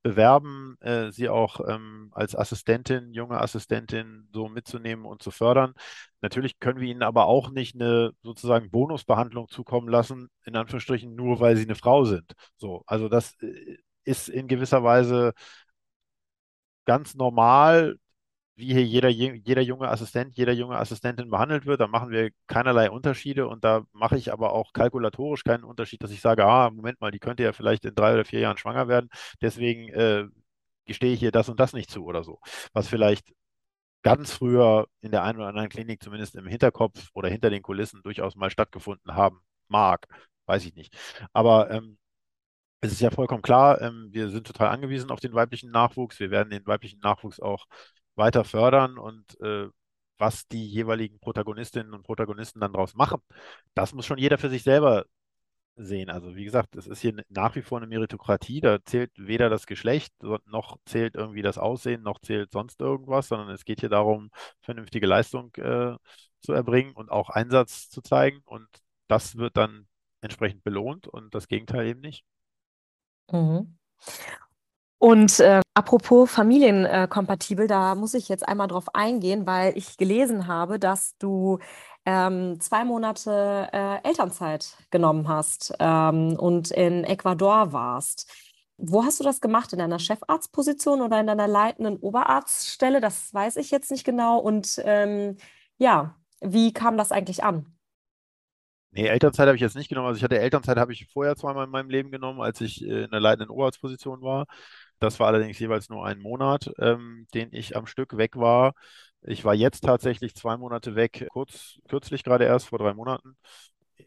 bewerben, 0.01 0.77
äh, 0.79 1.11
sie 1.11 1.29
auch 1.29 1.59
ähm, 1.67 2.09
als 2.13 2.35
Assistentin, 2.35 3.13
junge 3.13 3.39
Assistentin 3.39 4.29
so 4.33 4.47
mitzunehmen 4.47 5.05
und 5.05 5.21
zu 5.21 5.29
fördern. 5.31 5.73
Natürlich 6.21 6.59
können 6.59 6.79
wir 6.79 6.87
ihnen 6.89 7.03
aber 7.03 7.25
auch 7.25 7.49
nicht 7.51 7.75
eine 7.75 8.11
sozusagen 8.23 8.71
Bonusbehandlung 8.71 9.49
zukommen 9.49 9.89
lassen, 9.89 10.29
in 10.45 10.55
Anführungsstrichen, 10.55 11.13
nur 11.15 11.39
weil 11.41 11.57
sie 11.57 11.63
eine 11.63 11.75
Frau 11.75 12.05
sind. 12.05 12.33
So, 12.57 12.83
also 12.87 13.09
das 13.09 13.35
äh, 13.41 13.77
ist 14.03 14.29
in 14.29 14.47
gewisser 14.47 14.83
Weise 14.83 15.33
ganz 16.85 17.15
normal, 17.15 17.97
wie 18.61 18.73
hier 18.73 18.85
jeder, 18.85 19.09
jeder 19.09 19.61
junge 19.61 19.89
Assistent, 19.89 20.37
jeder 20.37 20.53
junge 20.53 20.77
Assistentin 20.77 21.29
behandelt 21.29 21.65
wird. 21.65 21.81
Da 21.81 21.87
machen 21.87 22.11
wir 22.11 22.31
keinerlei 22.47 22.89
Unterschiede 22.91 23.47
und 23.47 23.63
da 23.63 23.85
mache 23.91 24.17
ich 24.17 24.31
aber 24.31 24.53
auch 24.53 24.73
kalkulatorisch 24.73 25.43
keinen 25.43 25.63
Unterschied, 25.65 26.03
dass 26.03 26.11
ich 26.11 26.21
sage, 26.21 26.45
ah, 26.45 26.69
Moment 26.69 27.01
mal, 27.01 27.11
die 27.11 27.19
könnte 27.19 27.43
ja 27.43 27.53
vielleicht 27.53 27.85
in 27.85 27.95
drei 27.95 28.13
oder 28.13 28.25
vier 28.25 28.39
Jahren 28.39 28.57
schwanger 28.57 28.87
werden. 28.87 29.09
Deswegen 29.41 29.89
äh, 29.89 30.25
gestehe 30.85 31.13
ich 31.13 31.19
hier 31.19 31.31
das 31.31 31.49
und 31.49 31.59
das 31.59 31.73
nicht 31.73 31.91
zu 31.91 32.05
oder 32.05 32.23
so. 32.23 32.39
Was 32.73 32.87
vielleicht 32.87 33.33
ganz 34.03 34.31
früher 34.33 34.87
in 35.01 35.11
der 35.11 35.23
einen 35.23 35.39
oder 35.39 35.47
anderen 35.49 35.69
Klinik 35.69 36.03
zumindest 36.03 36.35
im 36.35 36.47
Hinterkopf 36.47 37.09
oder 37.13 37.29
hinter 37.29 37.49
den 37.49 37.61
Kulissen 37.61 38.01
durchaus 38.03 38.35
mal 38.35 38.49
stattgefunden 38.49 39.15
haben 39.15 39.41
mag. 39.67 40.07
Weiß 40.45 40.65
ich 40.65 40.75
nicht. 40.75 40.95
Aber 41.33 41.71
ähm, 41.71 41.97
es 42.81 42.91
ist 42.93 43.01
ja 43.01 43.11
vollkommen 43.11 43.43
klar, 43.43 43.79
ähm, 43.81 44.09
wir 44.11 44.29
sind 44.29 44.47
total 44.47 44.69
angewiesen 44.69 45.11
auf 45.11 45.19
den 45.19 45.33
weiblichen 45.33 45.71
Nachwuchs. 45.71 46.19
Wir 46.19 46.31
werden 46.31 46.49
den 46.49 46.65
weiblichen 46.65 46.99
Nachwuchs 46.99 47.39
auch 47.39 47.67
weiter 48.21 48.45
fördern 48.45 48.97
und 48.97 49.39
äh, 49.41 49.67
was 50.17 50.47
die 50.47 50.65
jeweiligen 50.67 51.19
Protagonistinnen 51.19 51.93
und 51.93 52.03
Protagonisten 52.03 52.61
dann 52.61 52.73
daraus 52.73 52.95
machen, 52.95 53.21
das 53.73 53.93
muss 53.93 54.05
schon 54.05 54.19
jeder 54.19 54.37
für 54.37 54.49
sich 54.49 54.63
selber 54.63 55.05
sehen. 55.75 56.09
Also 56.09 56.35
wie 56.35 56.45
gesagt, 56.45 56.75
es 56.75 56.87
ist 56.87 57.01
hier 57.01 57.23
nach 57.29 57.55
wie 57.55 57.61
vor 57.61 57.79
eine 57.79 57.87
Meritokratie, 57.87 58.61
da 58.61 58.83
zählt 58.85 59.11
weder 59.17 59.49
das 59.49 59.65
Geschlecht, 59.65 60.13
noch 60.45 60.77
zählt 60.85 61.15
irgendwie 61.15 61.41
das 61.41 61.57
Aussehen, 61.57 62.03
noch 62.03 62.19
zählt 62.19 62.51
sonst 62.51 62.79
irgendwas, 62.81 63.27
sondern 63.27 63.49
es 63.49 63.65
geht 63.65 63.79
hier 63.79 63.89
darum, 63.89 64.29
vernünftige 64.61 65.07
Leistung 65.07 65.53
äh, 65.55 65.95
zu 66.39 66.53
erbringen 66.53 66.93
und 66.93 67.11
auch 67.11 67.29
Einsatz 67.29 67.89
zu 67.89 68.01
zeigen 68.01 68.41
und 68.45 68.67
das 69.07 69.37
wird 69.37 69.57
dann 69.57 69.87
entsprechend 70.21 70.63
belohnt 70.63 71.07
und 71.07 71.33
das 71.33 71.47
Gegenteil 71.47 71.87
eben 71.87 72.01
nicht. 72.01 72.23
Mhm. 73.31 73.77
Und 75.01 75.39
äh, 75.39 75.61
apropos 75.73 76.29
familienkompatibel, 76.29 77.65
da 77.65 77.95
muss 77.95 78.13
ich 78.13 78.29
jetzt 78.29 78.47
einmal 78.47 78.67
drauf 78.67 78.93
eingehen, 78.93 79.47
weil 79.47 79.75
ich 79.75 79.97
gelesen 79.97 80.45
habe, 80.45 80.77
dass 80.77 81.17
du 81.17 81.57
ähm, 82.05 82.59
zwei 82.59 82.85
Monate 82.85 83.67
äh, 83.73 84.07
Elternzeit 84.07 84.77
genommen 84.91 85.27
hast 85.27 85.73
ähm, 85.79 86.35
und 86.37 86.69
in 86.69 87.03
Ecuador 87.03 87.73
warst. 87.73 88.31
Wo 88.77 89.03
hast 89.03 89.19
du 89.19 89.23
das 89.23 89.41
gemacht? 89.41 89.73
In 89.73 89.79
deiner 89.79 89.97
Chefarztposition 89.97 91.01
oder 91.01 91.19
in 91.19 91.25
deiner 91.25 91.47
leitenden 91.47 91.97
Oberarztstelle? 91.97 93.01
Das 93.01 93.33
weiß 93.33 93.55
ich 93.55 93.71
jetzt 93.71 93.89
nicht 93.89 94.03
genau. 94.03 94.37
Und 94.37 94.79
ähm, 94.85 95.37
ja, 95.79 96.15
wie 96.41 96.73
kam 96.73 96.95
das 96.95 97.11
eigentlich 97.11 97.43
an? 97.43 97.65
Nee, 98.93 99.07
Elternzeit 99.07 99.47
habe 99.47 99.55
ich 99.55 99.61
jetzt 99.61 99.75
nicht 99.75 99.87
genommen. 99.87 100.07
Also 100.09 100.17
ich 100.17 100.23
hatte 100.23 100.37
Elternzeit 100.37 100.77
habe 100.77 100.91
ich 100.91 101.07
vorher 101.11 101.35
zweimal 101.37 101.65
in 101.65 101.71
meinem 101.71 101.89
Leben 101.89 102.11
genommen, 102.11 102.41
als 102.41 102.59
ich 102.61 102.83
äh, 102.83 103.05
in 103.05 103.09
der 103.11 103.21
leitenden 103.21 103.49
Oberarztposition 103.49 104.21
war. 104.21 104.45
Das 105.01 105.19
war 105.19 105.27
allerdings 105.27 105.57
jeweils 105.59 105.89
nur 105.89 106.05
ein 106.05 106.19
Monat, 106.19 106.71
ähm, 106.79 107.27
den 107.33 107.49
ich 107.53 107.75
am 107.75 107.87
Stück 107.87 108.17
weg 108.17 108.37
war. 108.37 108.73
Ich 109.23 109.43
war 109.45 109.55
jetzt 109.55 109.83
tatsächlich 109.83 110.35
zwei 110.35 110.57
Monate 110.57 110.95
weg, 110.95 111.27
kurz, 111.31 111.79
kürzlich 111.89 112.23
gerade 112.23 112.45
erst, 112.45 112.67
vor 112.69 112.79
drei 112.79 112.93
Monaten, 112.93 113.35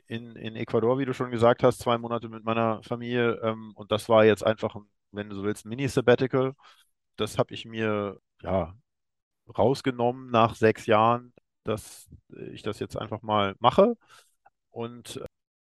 in, 0.07 0.37
in 0.37 0.57
Ecuador, 0.57 0.99
wie 0.99 1.05
du 1.05 1.15
schon 1.15 1.31
gesagt 1.33 1.63
hast, 1.65 1.81
zwei 1.81 1.99
Monate 1.99 2.29
mit 2.29 2.45
meiner 2.45 2.83
Familie. 2.85 3.41
Ähm, 3.43 3.73
und 3.77 3.93
das 3.93 4.09
war 4.09 4.25
jetzt 4.25 4.45
einfach, 4.47 4.77
wenn 5.13 5.29
du 5.31 5.37
so 5.37 5.45
willst, 5.45 5.67
ein 5.67 5.71
Mini-Sabbatical. 5.71 6.55
Das 7.17 7.39
habe 7.39 7.55
ich 7.55 7.65
mir 7.67 8.19
ja 8.43 8.77
rausgenommen 9.57 10.31
nach 10.31 10.55
sechs 10.57 10.87
Jahren, 10.87 11.33
dass 11.65 12.09
ich 12.53 12.63
das 12.63 12.79
jetzt 12.79 12.97
einfach 12.99 13.23
mal 13.23 13.57
mache. 13.61 13.95
Und 14.71 15.21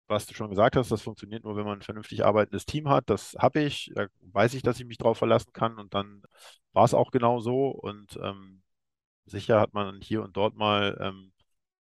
was 0.08 0.26
du 0.26 0.34
schon 0.34 0.50
gesagt 0.50 0.76
hast, 0.76 0.90
das 0.90 1.02
funktioniert 1.02 1.44
nur, 1.44 1.56
wenn 1.56 1.64
man 1.64 1.78
ein 1.78 1.82
vernünftig 1.82 2.24
arbeitendes 2.24 2.66
Team 2.66 2.88
hat. 2.88 3.10
Das 3.10 3.36
habe 3.38 3.60
ich. 3.60 3.92
Da 3.94 4.06
weiß 4.22 4.54
ich, 4.54 4.62
dass 4.62 4.80
ich 4.80 4.86
mich 4.86 4.98
darauf 4.98 5.18
verlassen 5.18 5.52
kann. 5.52 5.78
Und 5.78 5.94
dann 5.94 6.22
war 6.72 6.84
es 6.84 6.94
auch 6.94 7.10
genau 7.10 7.40
so. 7.40 7.68
Und 7.68 8.18
ähm, 8.22 8.62
sicher 9.26 9.60
hat 9.60 9.74
man 9.74 10.00
hier 10.00 10.22
und 10.22 10.36
dort 10.36 10.56
mal 10.56 10.98
ähm, 11.00 11.32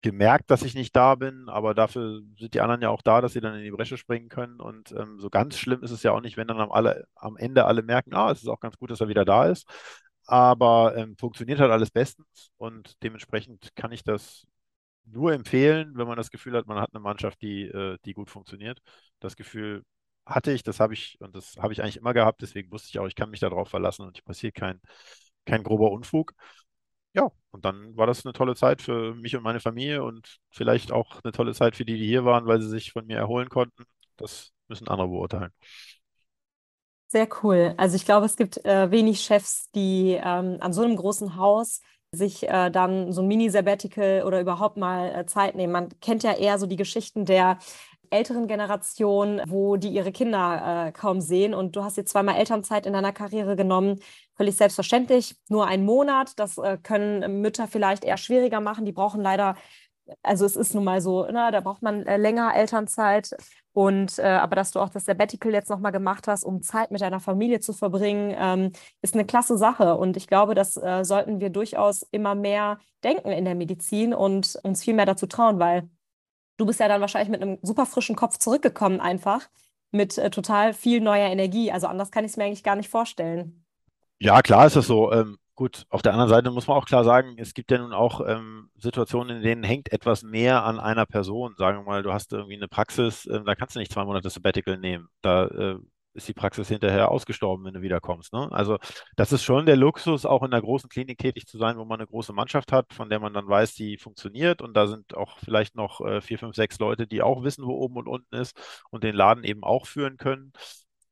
gemerkt, 0.02 0.50
dass 0.50 0.62
ich 0.62 0.74
nicht 0.74 0.94
da 0.96 1.14
bin. 1.14 1.48
Aber 1.48 1.74
dafür 1.74 2.22
sind 2.38 2.54
die 2.54 2.60
anderen 2.60 2.82
ja 2.82 2.90
auch 2.90 3.02
da, 3.02 3.20
dass 3.20 3.32
sie 3.32 3.40
dann 3.40 3.54
in 3.56 3.64
die 3.64 3.70
Bresche 3.70 3.96
springen 3.96 4.28
können. 4.28 4.60
Und 4.60 4.92
ähm, 4.92 5.18
so 5.20 5.30
ganz 5.30 5.58
schlimm 5.58 5.82
ist 5.82 5.90
es 5.92 6.02
ja 6.02 6.12
auch 6.12 6.20
nicht, 6.20 6.36
wenn 6.36 6.48
dann 6.48 6.60
am, 6.60 6.72
alle, 6.72 7.06
am 7.14 7.36
Ende 7.36 7.64
alle 7.66 7.82
merken, 7.82 8.14
ah, 8.14 8.30
es 8.30 8.42
ist 8.42 8.48
auch 8.48 8.60
ganz 8.60 8.76
gut, 8.78 8.90
dass 8.90 9.00
er 9.00 9.08
wieder 9.08 9.24
da 9.24 9.46
ist. 9.46 9.66
Aber 10.26 10.94
ähm, 10.96 11.16
funktioniert 11.16 11.60
halt 11.60 11.70
alles 11.72 11.90
bestens. 11.90 12.50
Und 12.58 13.02
dementsprechend 13.02 13.74
kann 13.76 13.92
ich 13.92 14.04
das 14.04 14.46
nur 15.12 15.32
empfehlen, 15.32 15.92
wenn 15.96 16.06
man 16.06 16.16
das 16.16 16.30
Gefühl 16.30 16.56
hat, 16.56 16.66
man 16.66 16.78
hat 16.80 16.90
eine 16.94 17.00
Mannschaft, 17.00 17.40
die, 17.42 17.62
äh, 17.64 17.98
die 18.04 18.12
gut 18.14 18.30
funktioniert. 18.30 18.80
Das 19.20 19.36
Gefühl 19.36 19.84
hatte 20.26 20.52
ich, 20.52 20.62
das 20.62 20.80
habe 20.80 20.94
ich 20.94 21.16
und 21.20 21.34
das 21.34 21.56
habe 21.56 21.72
ich 21.72 21.82
eigentlich 21.82 21.96
immer 21.96 22.14
gehabt, 22.14 22.42
deswegen 22.42 22.70
wusste 22.72 22.88
ich 22.90 22.98
auch, 22.98 23.06
ich 23.06 23.14
kann 23.14 23.30
mich 23.30 23.40
darauf 23.40 23.68
verlassen 23.68 24.02
und 24.06 24.24
passiert 24.24 24.54
kein, 24.54 24.80
kein 25.46 25.62
grober 25.62 25.90
Unfug. 25.90 26.34
Ja, 27.14 27.30
und 27.50 27.64
dann 27.64 27.96
war 27.96 28.06
das 28.06 28.24
eine 28.24 28.32
tolle 28.32 28.54
Zeit 28.54 28.82
für 28.82 29.14
mich 29.14 29.34
und 29.36 29.42
meine 29.42 29.60
Familie 29.60 30.04
und 30.04 30.38
vielleicht 30.50 30.92
auch 30.92 31.20
eine 31.24 31.32
tolle 31.32 31.54
Zeit 31.54 31.76
für 31.76 31.84
die, 31.84 31.96
die 31.98 32.06
hier 32.06 32.24
waren, 32.24 32.46
weil 32.46 32.60
sie 32.60 32.68
sich 32.68 32.92
von 32.92 33.06
mir 33.06 33.16
erholen 33.16 33.48
konnten. 33.48 33.84
Das 34.16 34.52
müssen 34.68 34.88
andere 34.88 35.08
beurteilen. 35.08 35.52
Sehr 37.08 37.26
cool. 37.42 37.74
Also 37.78 37.96
ich 37.96 38.04
glaube, 38.04 38.26
es 38.26 38.36
gibt 38.36 38.62
äh, 38.66 38.90
wenig 38.90 39.22
Chefs, 39.22 39.70
die 39.70 40.12
ähm, 40.22 40.58
an 40.60 40.74
so 40.74 40.82
einem 40.82 40.96
großen 40.96 41.36
Haus 41.36 41.80
sich 42.12 42.48
äh, 42.48 42.70
dann 42.70 43.12
so 43.12 43.22
ein 43.22 43.28
Mini-Sabbatical 43.28 44.22
oder 44.24 44.40
überhaupt 44.40 44.76
mal 44.76 45.14
äh, 45.14 45.26
Zeit 45.26 45.54
nehmen. 45.54 45.72
Man 45.72 45.88
kennt 46.00 46.22
ja 46.22 46.32
eher 46.32 46.58
so 46.58 46.66
die 46.66 46.76
Geschichten 46.76 47.24
der 47.24 47.58
älteren 48.10 48.46
Generation, 48.46 49.42
wo 49.46 49.76
die 49.76 49.90
ihre 49.90 50.12
Kinder 50.12 50.86
äh, 50.88 50.92
kaum 50.92 51.20
sehen. 51.20 51.52
Und 51.52 51.76
du 51.76 51.84
hast 51.84 51.98
jetzt 51.98 52.10
zweimal 52.10 52.36
Elternzeit 52.36 52.86
in 52.86 52.94
deiner 52.94 53.12
Karriere 53.12 53.56
genommen. 53.56 54.00
Völlig 54.36 54.56
selbstverständlich. 54.56 55.36
Nur 55.48 55.66
einen 55.66 55.84
Monat. 55.84 56.38
Das 56.38 56.56
äh, 56.56 56.78
können 56.82 57.42
Mütter 57.42 57.68
vielleicht 57.68 58.04
eher 58.04 58.16
schwieriger 58.16 58.60
machen. 58.60 58.86
Die 58.86 58.92
brauchen 58.92 59.20
leider 59.20 59.56
also 60.22 60.46
es 60.46 60.56
ist 60.56 60.74
nun 60.74 60.84
mal 60.84 61.00
so, 61.00 61.26
ne, 61.26 61.50
da 61.52 61.60
braucht 61.60 61.82
man 61.82 62.06
äh, 62.06 62.16
länger 62.16 62.54
Elternzeit. 62.54 63.30
Und 63.78 64.18
äh, 64.18 64.22
aber 64.24 64.56
dass 64.56 64.72
du 64.72 64.80
auch 64.80 64.88
das 64.88 65.04
Sabbatical 65.04 65.52
jetzt 65.52 65.70
nochmal 65.70 65.92
gemacht 65.92 66.26
hast, 66.26 66.42
um 66.42 66.62
Zeit 66.62 66.90
mit 66.90 67.00
deiner 67.00 67.20
Familie 67.20 67.60
zu 67.60 67.72
verbringen, 67.72 68.34
ähm, 68.36 68.72
ist 69.02 69.14
eine 69.14 69.24
klasse 69.24 69.56
Sache. 69.56 69.94
Und 69.96 70.16
ich 70.16 70.26
glaube, 70.26 70.56
das 70.56 70.76
äh, 70.76 71.04
sollten 71.04 71.38
wir 71.38 71.50
durchaus 71.50 72.02
immer 72.10 72.34
mehr 72.34 72.80
denken 73.04 73.28
in 73.28 73.44
der 73.44 73.54
Medizin 73.54 74.14
und 74.14 74.58
uns 74.64 74.82
viel 74.82 74.94
mehr 74.94 75.06
dazu 75.06 75.28
trauen, 75.28 75.60
weil 75.60 75.88
du 76.56 76.66
bist 76.66 76.80
ja 76.80 76.88
dann 76.88 77.00
wahrscheinlich 77.00 77.28
mit 77.28 77.40
einem 77.40 77.58
super 77.62 77.86
frischen 77.86 78.16
Kopf 78.16 78.38
zurückgekommen, 78.38 78.98
einfach 78.98 79.48
mit 79.92 80.18
äh, 80.18 80.30
total 80.30 80.72
viel 80.72 81.00
neuer 81.00 81.28
Energie. 81.28 81.70
Also 81.70 81.86
anders 81.86 82.10
kann 82.10 82.24
ich 82.24 82.32
es 82.32 82.36
mir 82.36 82.46
eigentlich 82.46 82.64
gar 82.64 82.74
nicht 82.74 82.88
vorstellen. 82.88 83.64
Ja, 84.18 84.42
klar 84.42 84.66
ist 84.66 84.74
das 84.74 84.88
so. 84.88 85.12
Ähm, 85.12 85.38
Gut, 85.58 85.86
auf 85.88 86.02
der 86.02 86.12
anderen 86.12 86.28
Seite 86.30 86.52
muss 86.52 86.68
man 86.68 86.76
auch 86.76 86.86
klar 86.86 87.02
sagen, 87.02 87.34
es 87.36 87.52
gibt 87.52 87.72
ja 87.72 87.78
nun 87.78 87.92
auch 87.92 88.20
ähm, 88.24 88.70
Situationen, 88.76 89.38
in 89.38 89.42
denen 89.42 89.64
hängt 89.64 89.90
etwas 89.90 90.22
mehr 90.22 90.62
an 90.62 90.78
einer 90.78 91.04
Person. 91.04 91.56
Sagen 91.56 91.78
wir 91.78 91.82
mal, 91.82 92.04
du 92.04 92.12
hast 92.12 92.32
irgendwie 92.32 92.54
eine 92.54 92.68
Praxis, 92.68 93.26
äh, 93.26 93.42
da 93.42 93.56
kannst 93.56 93.74
du 93.74 93.80
nicht 93.80 93.90
zwei 93.90 94.04
Monate 94.04 94.30
Sabbatical 94.30 94.78
nehmen. 94.78 95.08
Da 95.20 95.46
äh, 95.46 95.78
ist 96.14 96.28
die 96.28 96.32
Praxis 96.32 96.68
hinterher 96.68 97.10
ausgestorben, 97.10 97.64
wenn 97.64 97.74
du 97.74 97.82
wiederkommst. 97.82 98.32
Ne? 98.32 98.46
Also 98.52 98.78
das 99.16 99.32
ist 99.32 99.42
schon 99.42 99.66
der 99.66 99.74
Luxus, 99.74 100.26
auch 100.26 100.44
in 100.44 100.52
einer 100.52 100.62
großen 100.62 100.88
Klinik 100.88 101.18
tätig 101.18 101.48
zu 101.48 101.58
sein, 101.58 101.76
wo 101.76 101.84
man 101.84 101.98
eine 101.98 102.06
große 102.06 102.32
Mannschaft 102.32 102.70
hat, 102.70 102.94
von 102.94 103.10
der 103.10 103.18
man 103.18 103.34
dann 103.34 103.48
weiß, 103.48 103.74
die 103.74 103.98
funktioniert. 103.98 104.62
Und 104.62 104.74
da 104.76 104.86
sind 104.86 105.16
auch 105.16 105.38
vielleicht 105.40 105.74
noch 105.74 106.00
äh, 106.02 106.20
vier, 106.20 106.38
fünf, 106.38 106.54
sechs 106.54 106.78
Leute, 106.78 107.08
die 107.08 107.20
auch 107.20 107.42
wissen, 107.42 107.66
wo 107.66 107.72
oben 107.72 107.96
und 107.96 108.06
unten 108.06 108.36
ist 108.36 108.56
und 108.90 109.02
den 109.02 109.16
Laden 109.16 109.42
eben 109.42 109.64
auch 109.64 109.86
führen 109.88 110.18
können. 110.18 110.52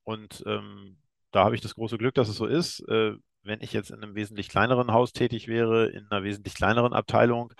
Und 0.04 0.44
ähm, 0.46 0.98
da 1.32 1.42
habe 1.42 1.56
ich 1.56 1.62
das 1.62 1.74
große 1.74 1.98
Glück, 1.98 2.14
dass 2.14 2.28
es 2.28 2.36
so 2.36 2.46
ist. 2.46 2.78
Äh, 2.88 3.16
wenn 3.46 3.60
ich 3.60 3.72
jetzt 3.72 3.90
in 3.90 4.02
einem 4.02 4.14
wesentlich 4.14 4.48
kleineren 4.48 4.92
Haus 4.92 5.12
tätig 5.12 5.48
wäre, 5.48 5.88
in 5.88 6.06
einer 6.10 6.24
wesentlich 6.24 6.54
kleineren 6.54 6.92
Abteilung, 6.92 7.52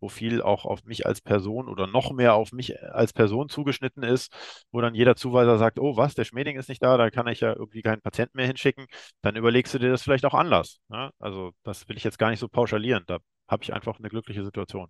wo 0.00 0.08
viel 0.08 0.42
auch 0.42 0.64
auf 0.64 0.84
mich 0.84 1.06
als 1.06 1.20
Person 1.20 1.68
oder 1.68 1.86
noch 1.86 2.12
mehr 2.12 2.34
auf 2.34 2.52
mich 2.52 2.82
als 2.82 3.12
Person 3.12 3.48
zugeschnitten 3.48 4.02
ist, 4.02 4.34
wo 4.72 4.80
dann 4.80 4.94
jeder 4.94 5.14
Zuweiser 5.16 5.58
sagt, 5.58 5.78
oh 5.78 5.96
was, 5.96 6.14
der 6.14 6.24
Schmeding 6.24 6.58
ist 6.58 6.68
nicht 6.68 6.82
da, 6.82 6.96
da 6.96 7.10
kann 7.10 7.28
ich 7.28 7.40
ja 7.40 7.52
irgendwie 7.52 7.82
keinen 7.82 8.02
Patienten 8.02 8.36
mehr 8.36 8.46
hinschicken, 8.46 8.86
dann 9.22 9.36
überlegst 9.36 9.72
du 9.74 9.78
dir 9.78 9.90
das 9.90 10.02
vielleicht 10.02 10.24
auch 10.24 10.34
anders. 10.34 10.80
Ne? 10.88 11.10
Also 11.20 11.52
das 11.62 11.88
will 11.88 11.96
ich 11.96 12.04
jetzt 12.04 12.18
gar 12.18 12.30
nicht 12.30 12.40
so 12.40 12.48
pauschalieren, 12.48 13.04
da 13.06 13.18
habe 13.48 13.62
ich 13.62 13.72
einfach 13.72 13.98
eine 13.98 14.08
glückliche 14.08 14.44
Situation. 14.44 14.88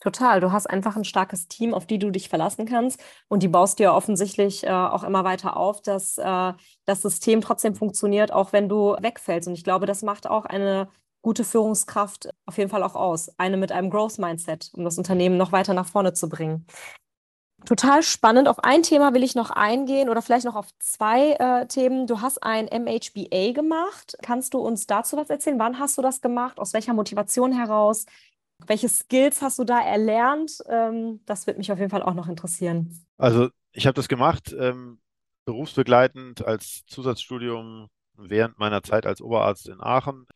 Total. 0.00 0.40
Du 0.40 0.52
hast 0.52 0.68
einfach 0.68 0.96
ein 0.96 1.04
starkes 1.04 1.48
Team, 1.48 1.72
auf 1.72 1.86
die 1.86 1.98
du 1.98 2.10
dich 2.10 2.28
verlassen 2.28 2.66
kannst. 2.66 3.02
Und 3.28 3.42
die 3.42 3.48
baust 3.48 3.78
du 3.78 3.84
ja 3.84 3.94
offensichtlich 3.94 4.64
äh, 4.64 4.70
auch 4.70 5.04
immer 5.04 5.24
weiter 5.24 5.56
auf, 5.56 5.80
dass 5.80 6.18
äh, 6.18 6.52
das 6.84 7.02
System 7.02 7.40
trotzdem 7.40 7.74
funktioniert, 7.74 8.30
auch 8.30 8.52
wenn 8.52 8.68
du 8.68 8.96
wegfällst. 9.00 9.48
Und 9.48 9.54
ich 9.54 9.64
glaube, 9.64 9.86
das 9.86 10.02
macht 10.02 10.26
auch 10.26 10.44
eine 10.44 10.88
gute 11.22 11.44
Führungskraft 11.44 12.28
auf 12.44 12.58
jeden 12.58 12.70
Fall 12.70 12.82
auch 12.82 12.94
aus. 12.94 13.30
Eine 13.38 13.56
mit 13.56 13.72
einem 13.72 13.90
Growth-Mindset, 13.90 14.70
um 14.74 14.84
das 14.84 14.98
Unternehmen 14.98 15.36
noch 15.36 15.50
weiter 15.50 15.74
nach 15.74 15.88
vorne 15.88 16.12
zu 16.12 16.28
bringen. 16.28 16.66
Total 17.64 18.02
spannend. 18.02 18.46
Auf 18.46 18.62
ein 18.62 18.84
Thema 18.84 19.12
will 19.12 19.24
ich 19.24 19.34
noch 19.34 19.50
eingehen 19.50 20.08
oder 20.08 20.22
vielleicht 20.22 20.44
noch 20.44 20.54
auf 20.54 20.68
zwei 20.78 21.32
äh, 21.32 21.66
Themen. 21.66 22.06
Du 22.06 22.20
hast 22.20 22.42
ein 22.42 22.66
MHBA 22.66 23.52
gemacht. 23.52 24.16
Kannst 24.22 24.54
du 24.54 24.58
uns 24.58 24.86
dazu 24.86 25.16
was 25.16 25.30
erzählen? 25.30 25.58
Wann 25.58 25.80
hast 25.80 25.98
du 25.98 26.02
das 26.02 26.20
gemacht? 26.20 26.60
Aus 26.60 26.74
welcher 26.74 26.94
Motivation 26.94 27.50
heraus? 27.50 28.06
Welche 28.66 28.88
Skills 28.88 29.42
hast 29.42 29.58
du 29.58 29.64
da 29.64 29.80
erlernt? 29.80 30.58
Ähm, 30.68 31.20
das 31.26 31.46
wird 31.46 31.58
mich 31.58 31.70
auf 31.70 31.78
jeden 31.78 31.90
Fall 31.90 32.02
auch 32.02 32.14
noch 32.14 32.28
interessieren. 32.28 33.06
Also 33.18 33.48
ich 33.72 33.86
habe 33.86 33.94
das 33.94 34.08
gemacht, 34.08 34.54
ähm, 34.58 34.98
berufsbegleitend 35.44 36.44
als 36.44 36.84
Zusatzstudium 36.86 37.88
während 38.16 38.58
meiner 38.58 38.82
Zeit 38.82 39.06
als 39.06 39.20
Oberarzt 39.20 39.68
in 39.68 39.80
Aachen. 39.80 40.26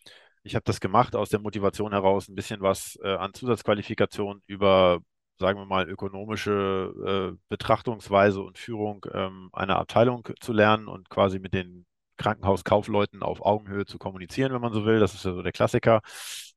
Ich 0.42 0.54
habe 0.54 0.64
das 0.64 0.80
gemacht 0.80 1.16
aus 1.16 1.30
der 1.30 1.40
Motivation 1.40 1.92
heraus, 1.92 2.28
ein 2.28 2.34
bisschen 2.34 2.60
was 2.60 2.98
äh, 3.02 3.14
an 3.14 3.34
Zusatzqualifikation 3.34 4.42
über, 4.46 5.00
sagen 5.38 5.58
wir 5.58 5.66
mal, 5.66 5.88
ökonomische 5.88 7.32
äh, 7.34 7.38
Betrachtungsweise 7.48 8.40
und 8.42 8.58
Führung 8.58 9.04
ähm, 9.12 9.50
einer 9.52 9.76
Abteilung 9.76 10.26
zu 10.40 10.52
lernen 10.52 10.88
und 10.88 11.10
quasi 11.10 11.38
mit 11.38 11.52
den 11.54 11.86
Krankenhauskaufleuten 12.20 13.22
auf 13.22 13.40
Augenhöhe 13.44 13.86
zu 13.86 13.98
kommunizieren, 13.98 14.52
wenn 14.52 14.60
man 14.60 14.72
so 14.72 14.84
will. 14.84 15.00
Das 15.00 15.14
ist 15.14 15.24
ja 15.24 15.32
so 15.32 15.42
der 15.42 15.52
Klassiker. 15.52 16.02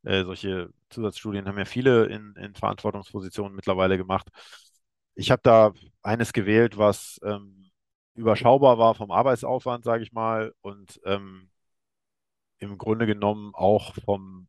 Äh, 0.03 0.23
solche 0.25 0.69
Zusatzstudien 0.89 1.47
haben 1.47 1.57
ja 1.57 1.65
viele 1.65 2.05
in, 2.07 2.35
in 2.35 2.53
Verantwortungspositionen 2.55 3.55
mittlerweile 3.55 3.97
gemacht. 3.97 4.27
Ich 5.15 5.31
habe 5.31 5.41
da 5.43 5.73
eines 6.01 6.33
gewählt, 6.33 6.77
was 6.77 7.19
ähm, 7.23 7.71
überschaubar 8.15 8.77
war 8.77 8.95
vom 8.95 9.11
Arbeitsaufwand, 9.11 9.85
sage 9.85 10.03
ich 10.03 10.11
mal, 10.11 10.53
und 10.61 10.99
ähm, 11.05 11.49
im 12.57 12.79
Grunde 12.79 13.05
genommen 13.05 13.53
auch 13.53 13.93
vom 14.05 14.47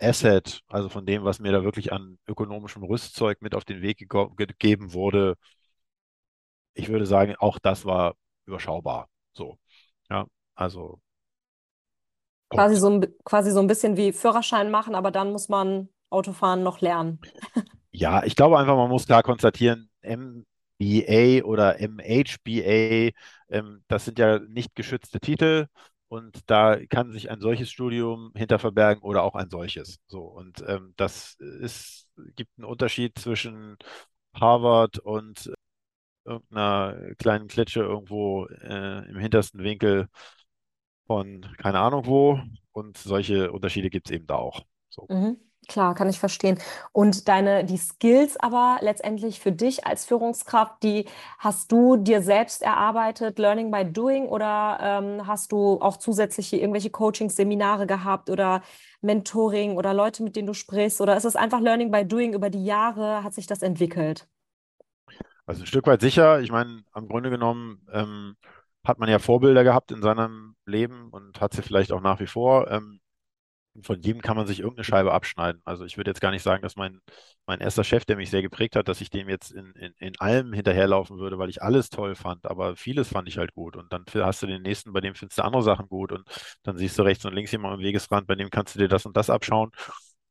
Asset, 0.00 0.62
also 0.68 0.88
von 0.88 1.06
dem, 1.06 1.24
was 1.24 1.38
mir 1.38 1.52
da 1.52 1.62
wirklich 1.64 1.92
an 1.92 2.18
ökonomischem 2.26 2.82
Rüstzeug 2.82 3.40
mit 3.40 3.54
auf 3.54 3.64
den 3.64 3.82
Weg 3.82 3.98
gegeben 3.98 4.92
wurde, 4.92 5.36
ich 6.74 6.88
würde 6.88 7.06
sagen, 7.06 7.34
auch 7.38 7.58
das 7.58 7.84
war 7.84 8.14
überschaubar. 8.46 9.08
So. 9.32 9.58
Also. 10.62 11.00
Quasi 12.50 12.76
so, 12.76 12.90
ein, 12.90 13.06
quasi 13.24 13.50
so 13.50 13.60
ein 13.60 13.66
bisschen 13.66 13.96
wie 13.96 14.12
Führerschein 14.12 14.70
machen, 14.70 14.94
aber 14.94 15.10
dann 15.10 15.32
muss 15.32 15.48
man 15.48 15.88
Autofahren 16.10 16.62
noch 16.62 16.80
lernen. 16.80 17.18
Ja, 17.94 18.24
ich 18.24 18.36
glaube 18.36 18.58
einfach, 18.58 18.74
man 18.74 18.88
muss 18.88 19.04
klar 19.04 19.22
konstatieren, 19.22 19.90
MBA 20.00 21.44
oder 21.44 21.78
MHBA, 21.78 23.10
ähm, 23.50 23.84
das 23.86 24.06
sind 24.06 24.18
ja 24.18 24.38
nicht 24.38 24.74
geschützte 24.74 25.20
Titel 25.20 25.66
und 26.08 26.40
da 26.50 26.78
kann 26.86 27.12
sich 27.12 27.30
ein 27.30 27.40
solches 27.42 27.70
Studium 27.70 28.32
hinter 28.34 28.58
verbergen 28.58 29.02
oder 29.02 29.22
auch 29.22 29.34
ein 29.34 29.50
solches. 29.50 29.98
So, 30.08 30.22
und 30.22 30.64
ähm, 30.66 30.94
das 30.96 31.34
ist, 31.38 32.06
gibt 32.34 32.50
einen 32.56 32.64
Unterschied 32.64 33.18
zwischen 33.18 33.76
Harvard 34.34 34.98
und 34.98 35.52
irgendeiner 36.24 37.14
kleinen 37.18 37.48
Klitsche 37.48 37.80
irgendwo 37.80 38.46
äh, 38.46 39.08
im 39.08 39.18
hintersten 39.18 39.62
Winkel 39.64 40.08
von 41.12 41.46
keine 41.58 41.78
Ahnung 41.80 42.06
wo. 42.06 42.40
Und 42.72 42.96
solche 42.96 43.52
Unterschiede 43.52 43.90
gibt 43.90 44.08
es 44.08 44.14
eben 44.14 44.26
da 44.26 44.36
auch. 44.36 44.62
So. 44.88 45.06
Mhm. 45.10 45.36
Klar, 45.68 45.94
kann 45.94 46.08
ich 46.08 46.18
verstehen. 46.18 46.58
Und 46.90 47.28
deine, 47.28 47.64
die 47.64 47.76
Skills 47.76 48.36
aber 48.36 48.78
letztendlich 48.80 49.38
für 49.38 49.52
dich 49.52 49.86
als 49.86 50.04
Führungskraft, 50.04 50.82
die 50.82 51.04
hast 51.38 51.70
du 51.70 51.96
dir 51.96 52.20
selbst 52.20 52.62
erarbeitet, 52.62 53.38
Learning 53.38 53.70
by 53.70 53.84
Doing, 53.84 54.26
oder 54.26 54.78
ähm, 54.80 55.26
hast 55.26 55.52
du 55.52 55.80
auch 55.80 55.98
zusätzliche 55.98 56.56
irgendwelche 56.56 56.90
Coaching-Seminare 56.90 57.86
gehabt 57.86 58.28
oder 58.28 58.62
Mentoring 59.02 59.76
oder 59.76 59.94
Leute, 59.94 60.24
mit 60.24 60.34
denen 60.34 60.48
du 60.48 60.54
sprichst? 60.54 61.00
Oder 61.00 61.16
ist 61.16 61.26
es 61.26 61.36
einfach 61.36 61.60
Learning 61.60 61.92
by 61.92 62.04
Doing 62.04 62.32
über 62.32 62.50
die 62.50 62.64
Jahre, 62.64 63.22
hat 63.22 63.34
sich 63.34 63.46
das 63.46 63.62
entwickelt? 63.62 64.26
Also 65.46 65.62
ein 65.62 65.66
Stück 65.66 65.86
weit 65.86 66.00
sicher. 66.00 66.40
Ich 66.40 66.50
meine, 66.50 66.82
am 66.92 67.06
Grunde 67.06 67.30
genommen 67.30 67.86
ähm, 67.92 68.36
hat 68.84 68.98
man 68.98 69.08
ja 69.08 69.18
Vorbilder 69.18 69.64
gehabt 69.64 69.92
in 69.92 70.02
seinem 70.02 70.56
Leben 70.66 71.08
und 71.10 71.40
hat 71.40 71.52
sie 71.54 71.62
vielleicht 71.62 71.92
auch 71.92 72.00
nach 72.00 72.20
wie 72.20 72.26
vor. 72.26 72.70
Ähm, 72.70 73.00
von 73.82 74.00
jedem 74.02 74.20
kann 74.20 74.36
man 74.36 74.46
sich 74.46 74.60
irgendeine 74.60 74.84
Scheibe 74.84 75.12
abschneiden. 75.12 75.62
Also 75.64 75.84
ich 75.86 75.96
würde 75.96 76.10
jetzt 76.10 76.20
gar 76.20 76.30
nicht 76.30 76.42
sagen, 76.42 76.62
dass 76.62 76.76
mein, 76.76 77.00
mein 77.46 77.60
erster 77.60 77.84
Chef, 77.84 78.04
der 78.04 78.16
mich 78.16 78.28
sehr 78.30 78.42
geprägt 78.42 78.76
hat, 78.76 78.86
dass 78.88 79.00
ich 79.00 79.08
dem 79.08 79.30
jetzt 79.30 79.50
in, 79.50 79.72
in, 79.72 79.92
in 79.98 80.20
allem 80.20 80.52
hinterherlaufen 80.52 81.18
würde, 81.18 81.38
weil 81.38 81.48
ich 81.48 81.62
alles 81.62 81.88
toll 81.88 82.14
fand, 82.14 82.46
aber 82.46 82.76
vieles 82.76 83.08
fand 83.08 83.28
ich 83.28 83.38
halt 83.38 83.54
gut. 83.54 83.76
Und 83.76 83.90
dann 83.92 84.04
hast 84.16 84.42
du 84.42 84.46
den 84.46 84.60
nächsten, 84.62 84.92
bei 84.92 85.00
dem 85.00 85.14
findest 85.14 85.38
du 85.38 85.44
andere 85.44 85.62
Sachen 85.62 85.88
gut 85.88 86.12
und 86.12 86.28
dann 86.64 86.76
siehst 86.76 86.98
du 86.98 87.02
rechts 87.02 87.24
und 87.24 87.32
links 87.34 87.50
jemanden 87.52 87.76
am 87.78 87.82
Wegesrand, 87.84 88.26
bei 88.26 88.34
dem 88.34 88.50
kannst 88.50 88.74
du 88.74 88.78
dir 88.78 88.88
das 88.88 89.06
und 89.06 89.16
das 89.16 89.30
abschauen. 89.30 89.70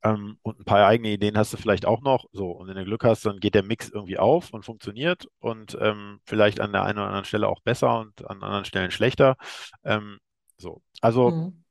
Ähm, 0.04 0.38
und 0.42 0.60
ein 0.60 0.66
paar 0.66 0.88
eigene 0.88 1.10
Ideen 1.10 1.38
hast 1.38 1.54
du 1.54 1.58
vielleicht 1.58 1.86
auch 1.86 2.02
noch. 2.02 2.26
So, 2.32 2.52
und 2.52 2.68
wenn 2.68 2.76
du 2.76 2.86
Glück 2.86 3.04
hast, 3.04 3.26
dann 3.26 3.40
geht 3.40 3.56
der 3.56 3.64
Mix 3.64 3.90
irgendwie 3.90 4.18
auf 4.18 4.52
und 4.52 4.66
funktioniert 4.66 5.28
und 5.40 5.78
ähm, 5.80 6.20
vielleicht 6.26 6.60
an 6.60 6.72
der 6.72 6.84
einen 6.84 6.98
oder 6.98 7.08
anderen 7.08 7.26
Stelle 7.26 7.48
auch 7.48 7.62
besser 7.62 8.00
und 8.00 8.28
an 8.28 8.42
anderen 8.42 8.66
Stellen 8.66 8.92
schlechter. 8.92 9.36
Ähm, 9.84 10.20
so, 10.58 10.82
also 11.02 11.30
mhm. 11.32 11.64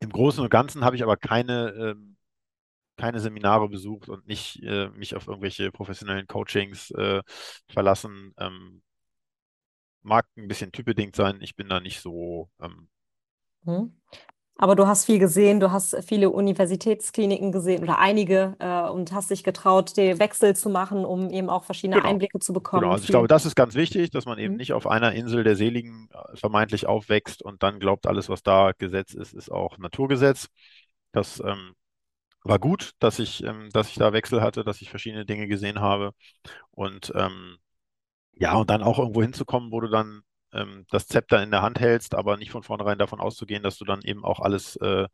im 0.00 0.10
Großen 0.10 0.42
und 0.42 0.50
Ganzen 0.50 0.84
habe 0.84 0.96
ich 0.96 1.02
aber 1.02 1.16
keine, 1.16 1.70
ähm, 1.70 2.16
keine 2.96 3.20
Seminare 3.20 3.68
besucht 3.68 4.08
und 4.08 4.26
nicht 4.26 4.62
äh, 4.62 4.88
mich 4.90 5.16
auf 5.16 5.26
irgendwelche 5.26 5.72
professionellen 5.72 6.26
Coachings 6.26 6.90
äh, 6.92 7.22
verlassen. 7.68 8.34
Ähm, 8.38 8.82
mag 10.02 10.26
ein 10.36 10.48
bisschen 10.48 10.72
typbedingt 10.72 11.16
sein. 11.16 11.40
Ich 11.40 11.56
bin 11.56 11.68
da 11.68 11.80
nicht 11.80 12.00
so. 12.00 12.50
Mhm. 13.64 14.00
Aber 14.60 14.74
du 14.74 14.88
hast 14.88 15.04
viel 15.04 15.20
gesehen, 15.20 15.60
du 15.60 15.70
hast 15.70 15.96
viele 16.04 16.30
Universitätskliniken 16.30 17.52
gesehen 17.52 17.80
oder 17.84 18.00
einige 18.00 18.56
äh, 18.58 18.90
und 18.90 19.12
hast 19.12 19.30
dich 19.30 19.44
getraut, 19.44 19.96
den 19.96 20.18
Wechsel 20.18 20.56
zu 20.56 20.68
machen, 20.68 21.04
um 21.04 21.30
eben 21.30 21.48
auch 21.48 21.62
verschiedene 21.62 22.00
genau. 22.00 22.08
Einblicke 22.08 22.40
zu 22.40 22.52
bekommen. 22.52 22.82
Genau, 22.82 22.92
also 22.92 23.04
ich 23.04 23.10
glaube, 23.10 23.28
das 23.28 23.46
ist 23.46 23.54
ganz 23.54 23.76
wichtig, 23.76 24.10
dass 24.10 24.26
man 24.26 24.36
eben 24.38 24.54
mhm. 24.54 24.58
nicht 24.58 24.72
auf 24.72 24.88
einer 24.88 25.12
Insel 25.12 25.44
der 25.44 25.54
Seligen 25.54 26.08
äh, 26.12 26.36
vermeintlich 26.36 26.88
aufwächst 26.88 27.40
und 27.40 27.62
dann 27.62 27.78
glaubt, 27.78 28.08
alles, 28.08 28.28
was 28.28 28.42
da 28.42 28.72
Gesetz 28.76 29.14
ist, 29.14 29.32
ist 29.32 29.48
auch 29.48 29.78
Naturgesetz. 29.78 30.48
Das 31.12 31.38
ähm, 31.38 31.74
war 32.42 32.58
gut, 32.58 32.94
dass 32.98 33.20
ich, 33.20 33.44
ähm, 33.44 33.68
dass 33.72 33.88
ich 33.88 33.94
da 33.94 34.12
Wechsel 34.12 34.42
hatte, 34.42 34.64
dass 34.64 34.82
ich 34.82 34.90
verschiedene 34.90 35.24
Dinge 35.24 35.46
gesehen 35.46 35.80
habe. 35.80 36.14
Und 36.72 37.12
ähm, 37.14 37.58
ja, 38.32 38.56
und 38.56 38.70
dann 38.70 38.82
auch 38.82 38.98
irgendwo 38.98 39.22
hinzukommen, 39.22 39.70
wo 39.70 39.80
du 39.80 39.88
dann 39.88 40.22
ähm, 40.52 40.86
das 40.90 41.06
Zepter 41.06 41.42
in 41.42 41.50
der 41.50 41.62
Hand 41.62 41.80
hältst, 41.80 42.14
aber 42.14 42.36
nicht 42.36 42.50
von 42.50 42.62
vornherein 42.62 42.98
davon 42.98 43.20
auszugehen, 43.20 43.62
dass 43.62 43.78
du 43.78 43.84
dann 43.84 44.02
eben 44.02 44.24
auch 44.24 44.40
alles 44.40 44.76
äh, 44.76 45.06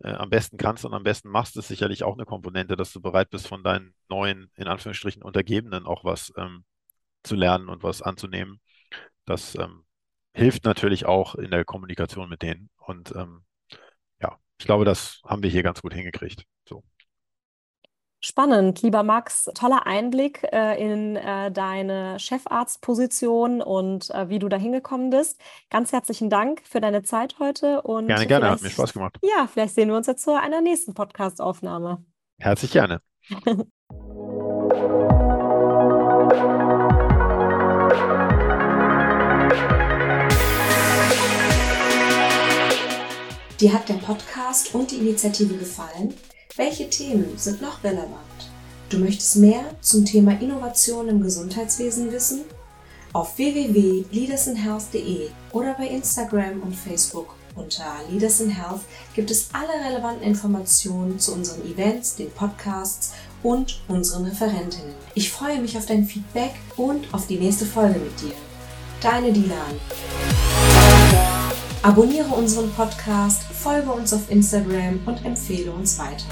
äh, 0.00 0.12
am 0.12 0.30
besten 0.30 0.56
kannst 0.56 0.84
und 0.84 0.94
am 0.94 1.02
besten 1.02 1.28
machst, 1.30 1.56
ist 1.56 1.68
sicherlich 1.68 2.04
auch 2.04 2.14
eine 2.14 2.26
Komponente, 2.26 2.76
dass 2.76 2.92
du 2.92 3.00
bereit 3.00 3.30
bist, 3.30 3.46
von 3.48 3.62
deinen 3.62 3.94
neuen, 4.08 4.50
in 4.56 4.66
Anführungsstrichen, 4.68 5.22
Untergebenen 5.22 5.86
auch 5.86 6.04
was 6.04 6.32
ähm, 6.36 6.64
zu 7.22 7.36
lernen 7.36 7.68
und 7.68 7.82
was 7.82 8.02
anzunehmen. 8.02 8.60
Das 9.26 9.54
ähm, 9.56 9.84
hilft 10.34 10.64
natürlich 10.64 11.06
auch 11.06 11.34
in 11.36 11.50
der 11.50 11.64
Kommunikation 11.64 12.28
mit 12.28 12.42
denen. 12.42 12.70
Und 12.76 13.14
ähm, 13.16 13.44
ja, 14.20 14.38
ich 14.58 14.66
glaube, 14.66 14.84
das 14.84 15.20
haben 15.24 15.42
wir 15.42 15.50
hier 15.50 15.62
ganz 15.62 15.82
gut 15.82 15.94
hingekriegt. 15.94 16.44
So. 16.68 16.84
Spannend, 18.26 18.80
lieber 18.80 19.02
Max. 19.02 19.50
Toller 19.54 19.86
Einblick 19.86 20.44
äh, 20.50 20.82
in 20.82 21.14
äh, 21.16 21.52
deine 21.52 22.18
Chefarztposition 22.18 23.60
und 23.60 24.08
äh, 24.14 24.30
wie 24.30 24.38
du 24.38 24.48
da 24.48 24.56
hingekommen 24.56 25.10
bist. 25.10 25.38
Ganz 25.68 25.92
herzlichen 25.92 26.30
Dank 26.30 26.62
für 26.64 26.80
deine 26.80 27.02
Zeit 27.02 27.38
heute. 27.38 27.82
Und 27.82 28.06
gerne, 28.06 28.26
gerne, 28.26 28.48
hat 28.48 28.62
mir 28.62 28.70
Spaß 28.70 28.94
gemacht. 28.94 29.18
Ja, 29.20 29.46
vielleicht 29.46 29.74
sehen 29.74 29.90
wir 29.90 29.96
uns 29.98 30.06
jetzt 30.06 30.24
zu 30.24 30.40
einer 30.40 30.62
nächsten 30.62 30.94
Podcast-Aufnahme. 30.94 32.02
Herzlich 32.38 32.70
gerne. 32.72 33.02
Dir 43.60 43.72
hat 43.74 43.86
der 43.90 43.94
Podcast 43.94 44.74
und 44.74 44.90
die 44.92 44.96
Initiative 44.96 45.58
gefallen? 45.58 46.14
Welche 46.56 46.88
Themen 46.88 47.36
sind 47.36 47.60
noch 47.60 47.82
relevant? 47.82 48.14
Du 48.88 48.98
möchtest 48.98 49.34
mehr 49.36 49.64
zum 49.80 50.04
Thema 50.04 50.40
Innovation 50.40 51.08
im 51.08 51.20
Gesundheitswesen 51.20 52.12
wissen? 52.12 52.42
Auf 53.12 53.36
www.leadersinhealth.de 53.38 55.30
oder 55.50 55.74
bei 55.74 55.88
Instagram 55.88 56.62
und 56.62 56.76
Facebook 56.76 57.34
unter 57.56 57.96
Leaders 58.08 58.40
in 58.40 58.50
Health 58.50 58.82
gibt 59.16 59.32
es 59.32 59.48
alle 59.52 59.84
relevanten 59.84 60.22
Informationen 60.22 61.18
zu 61.18 61.32
unseren 61.32 61.68
Events, 61.68 62.14
den 62.14 62.30
Podcasts 62.30 63.14
und 63.42 63.82
unseren 63.88 64.26
Referentinnen. 64.26 64.94
Ich 65.16 65.32
freue 65.32 65.60
mich 65.60 65.76
auf 65.76 65.86
dein 65.86 66.06
Feedback 66.06 66.52
und 66.76 67.12
auf 67.12 67.26
die 67.26 67.38
nächste 67.38 67.66
Folge 67.66 67.98
mit 67.98 68.20
dir. 68.20 68.34
Deine 69.00 69.32
Dilan. 69.32 69.80
Abonniere 71.82 72.28
unseren 72.28 72.72
Podcast, 72.72 73.42
folge 73.42 73.90
uns 73.90 74.12
auf 74.12 74.30
Instagram 74.30 75.00
und 75.04 75.24
empfehle 75.24 75.72
uns 75.72 75.98
weiter. 75.98 76.24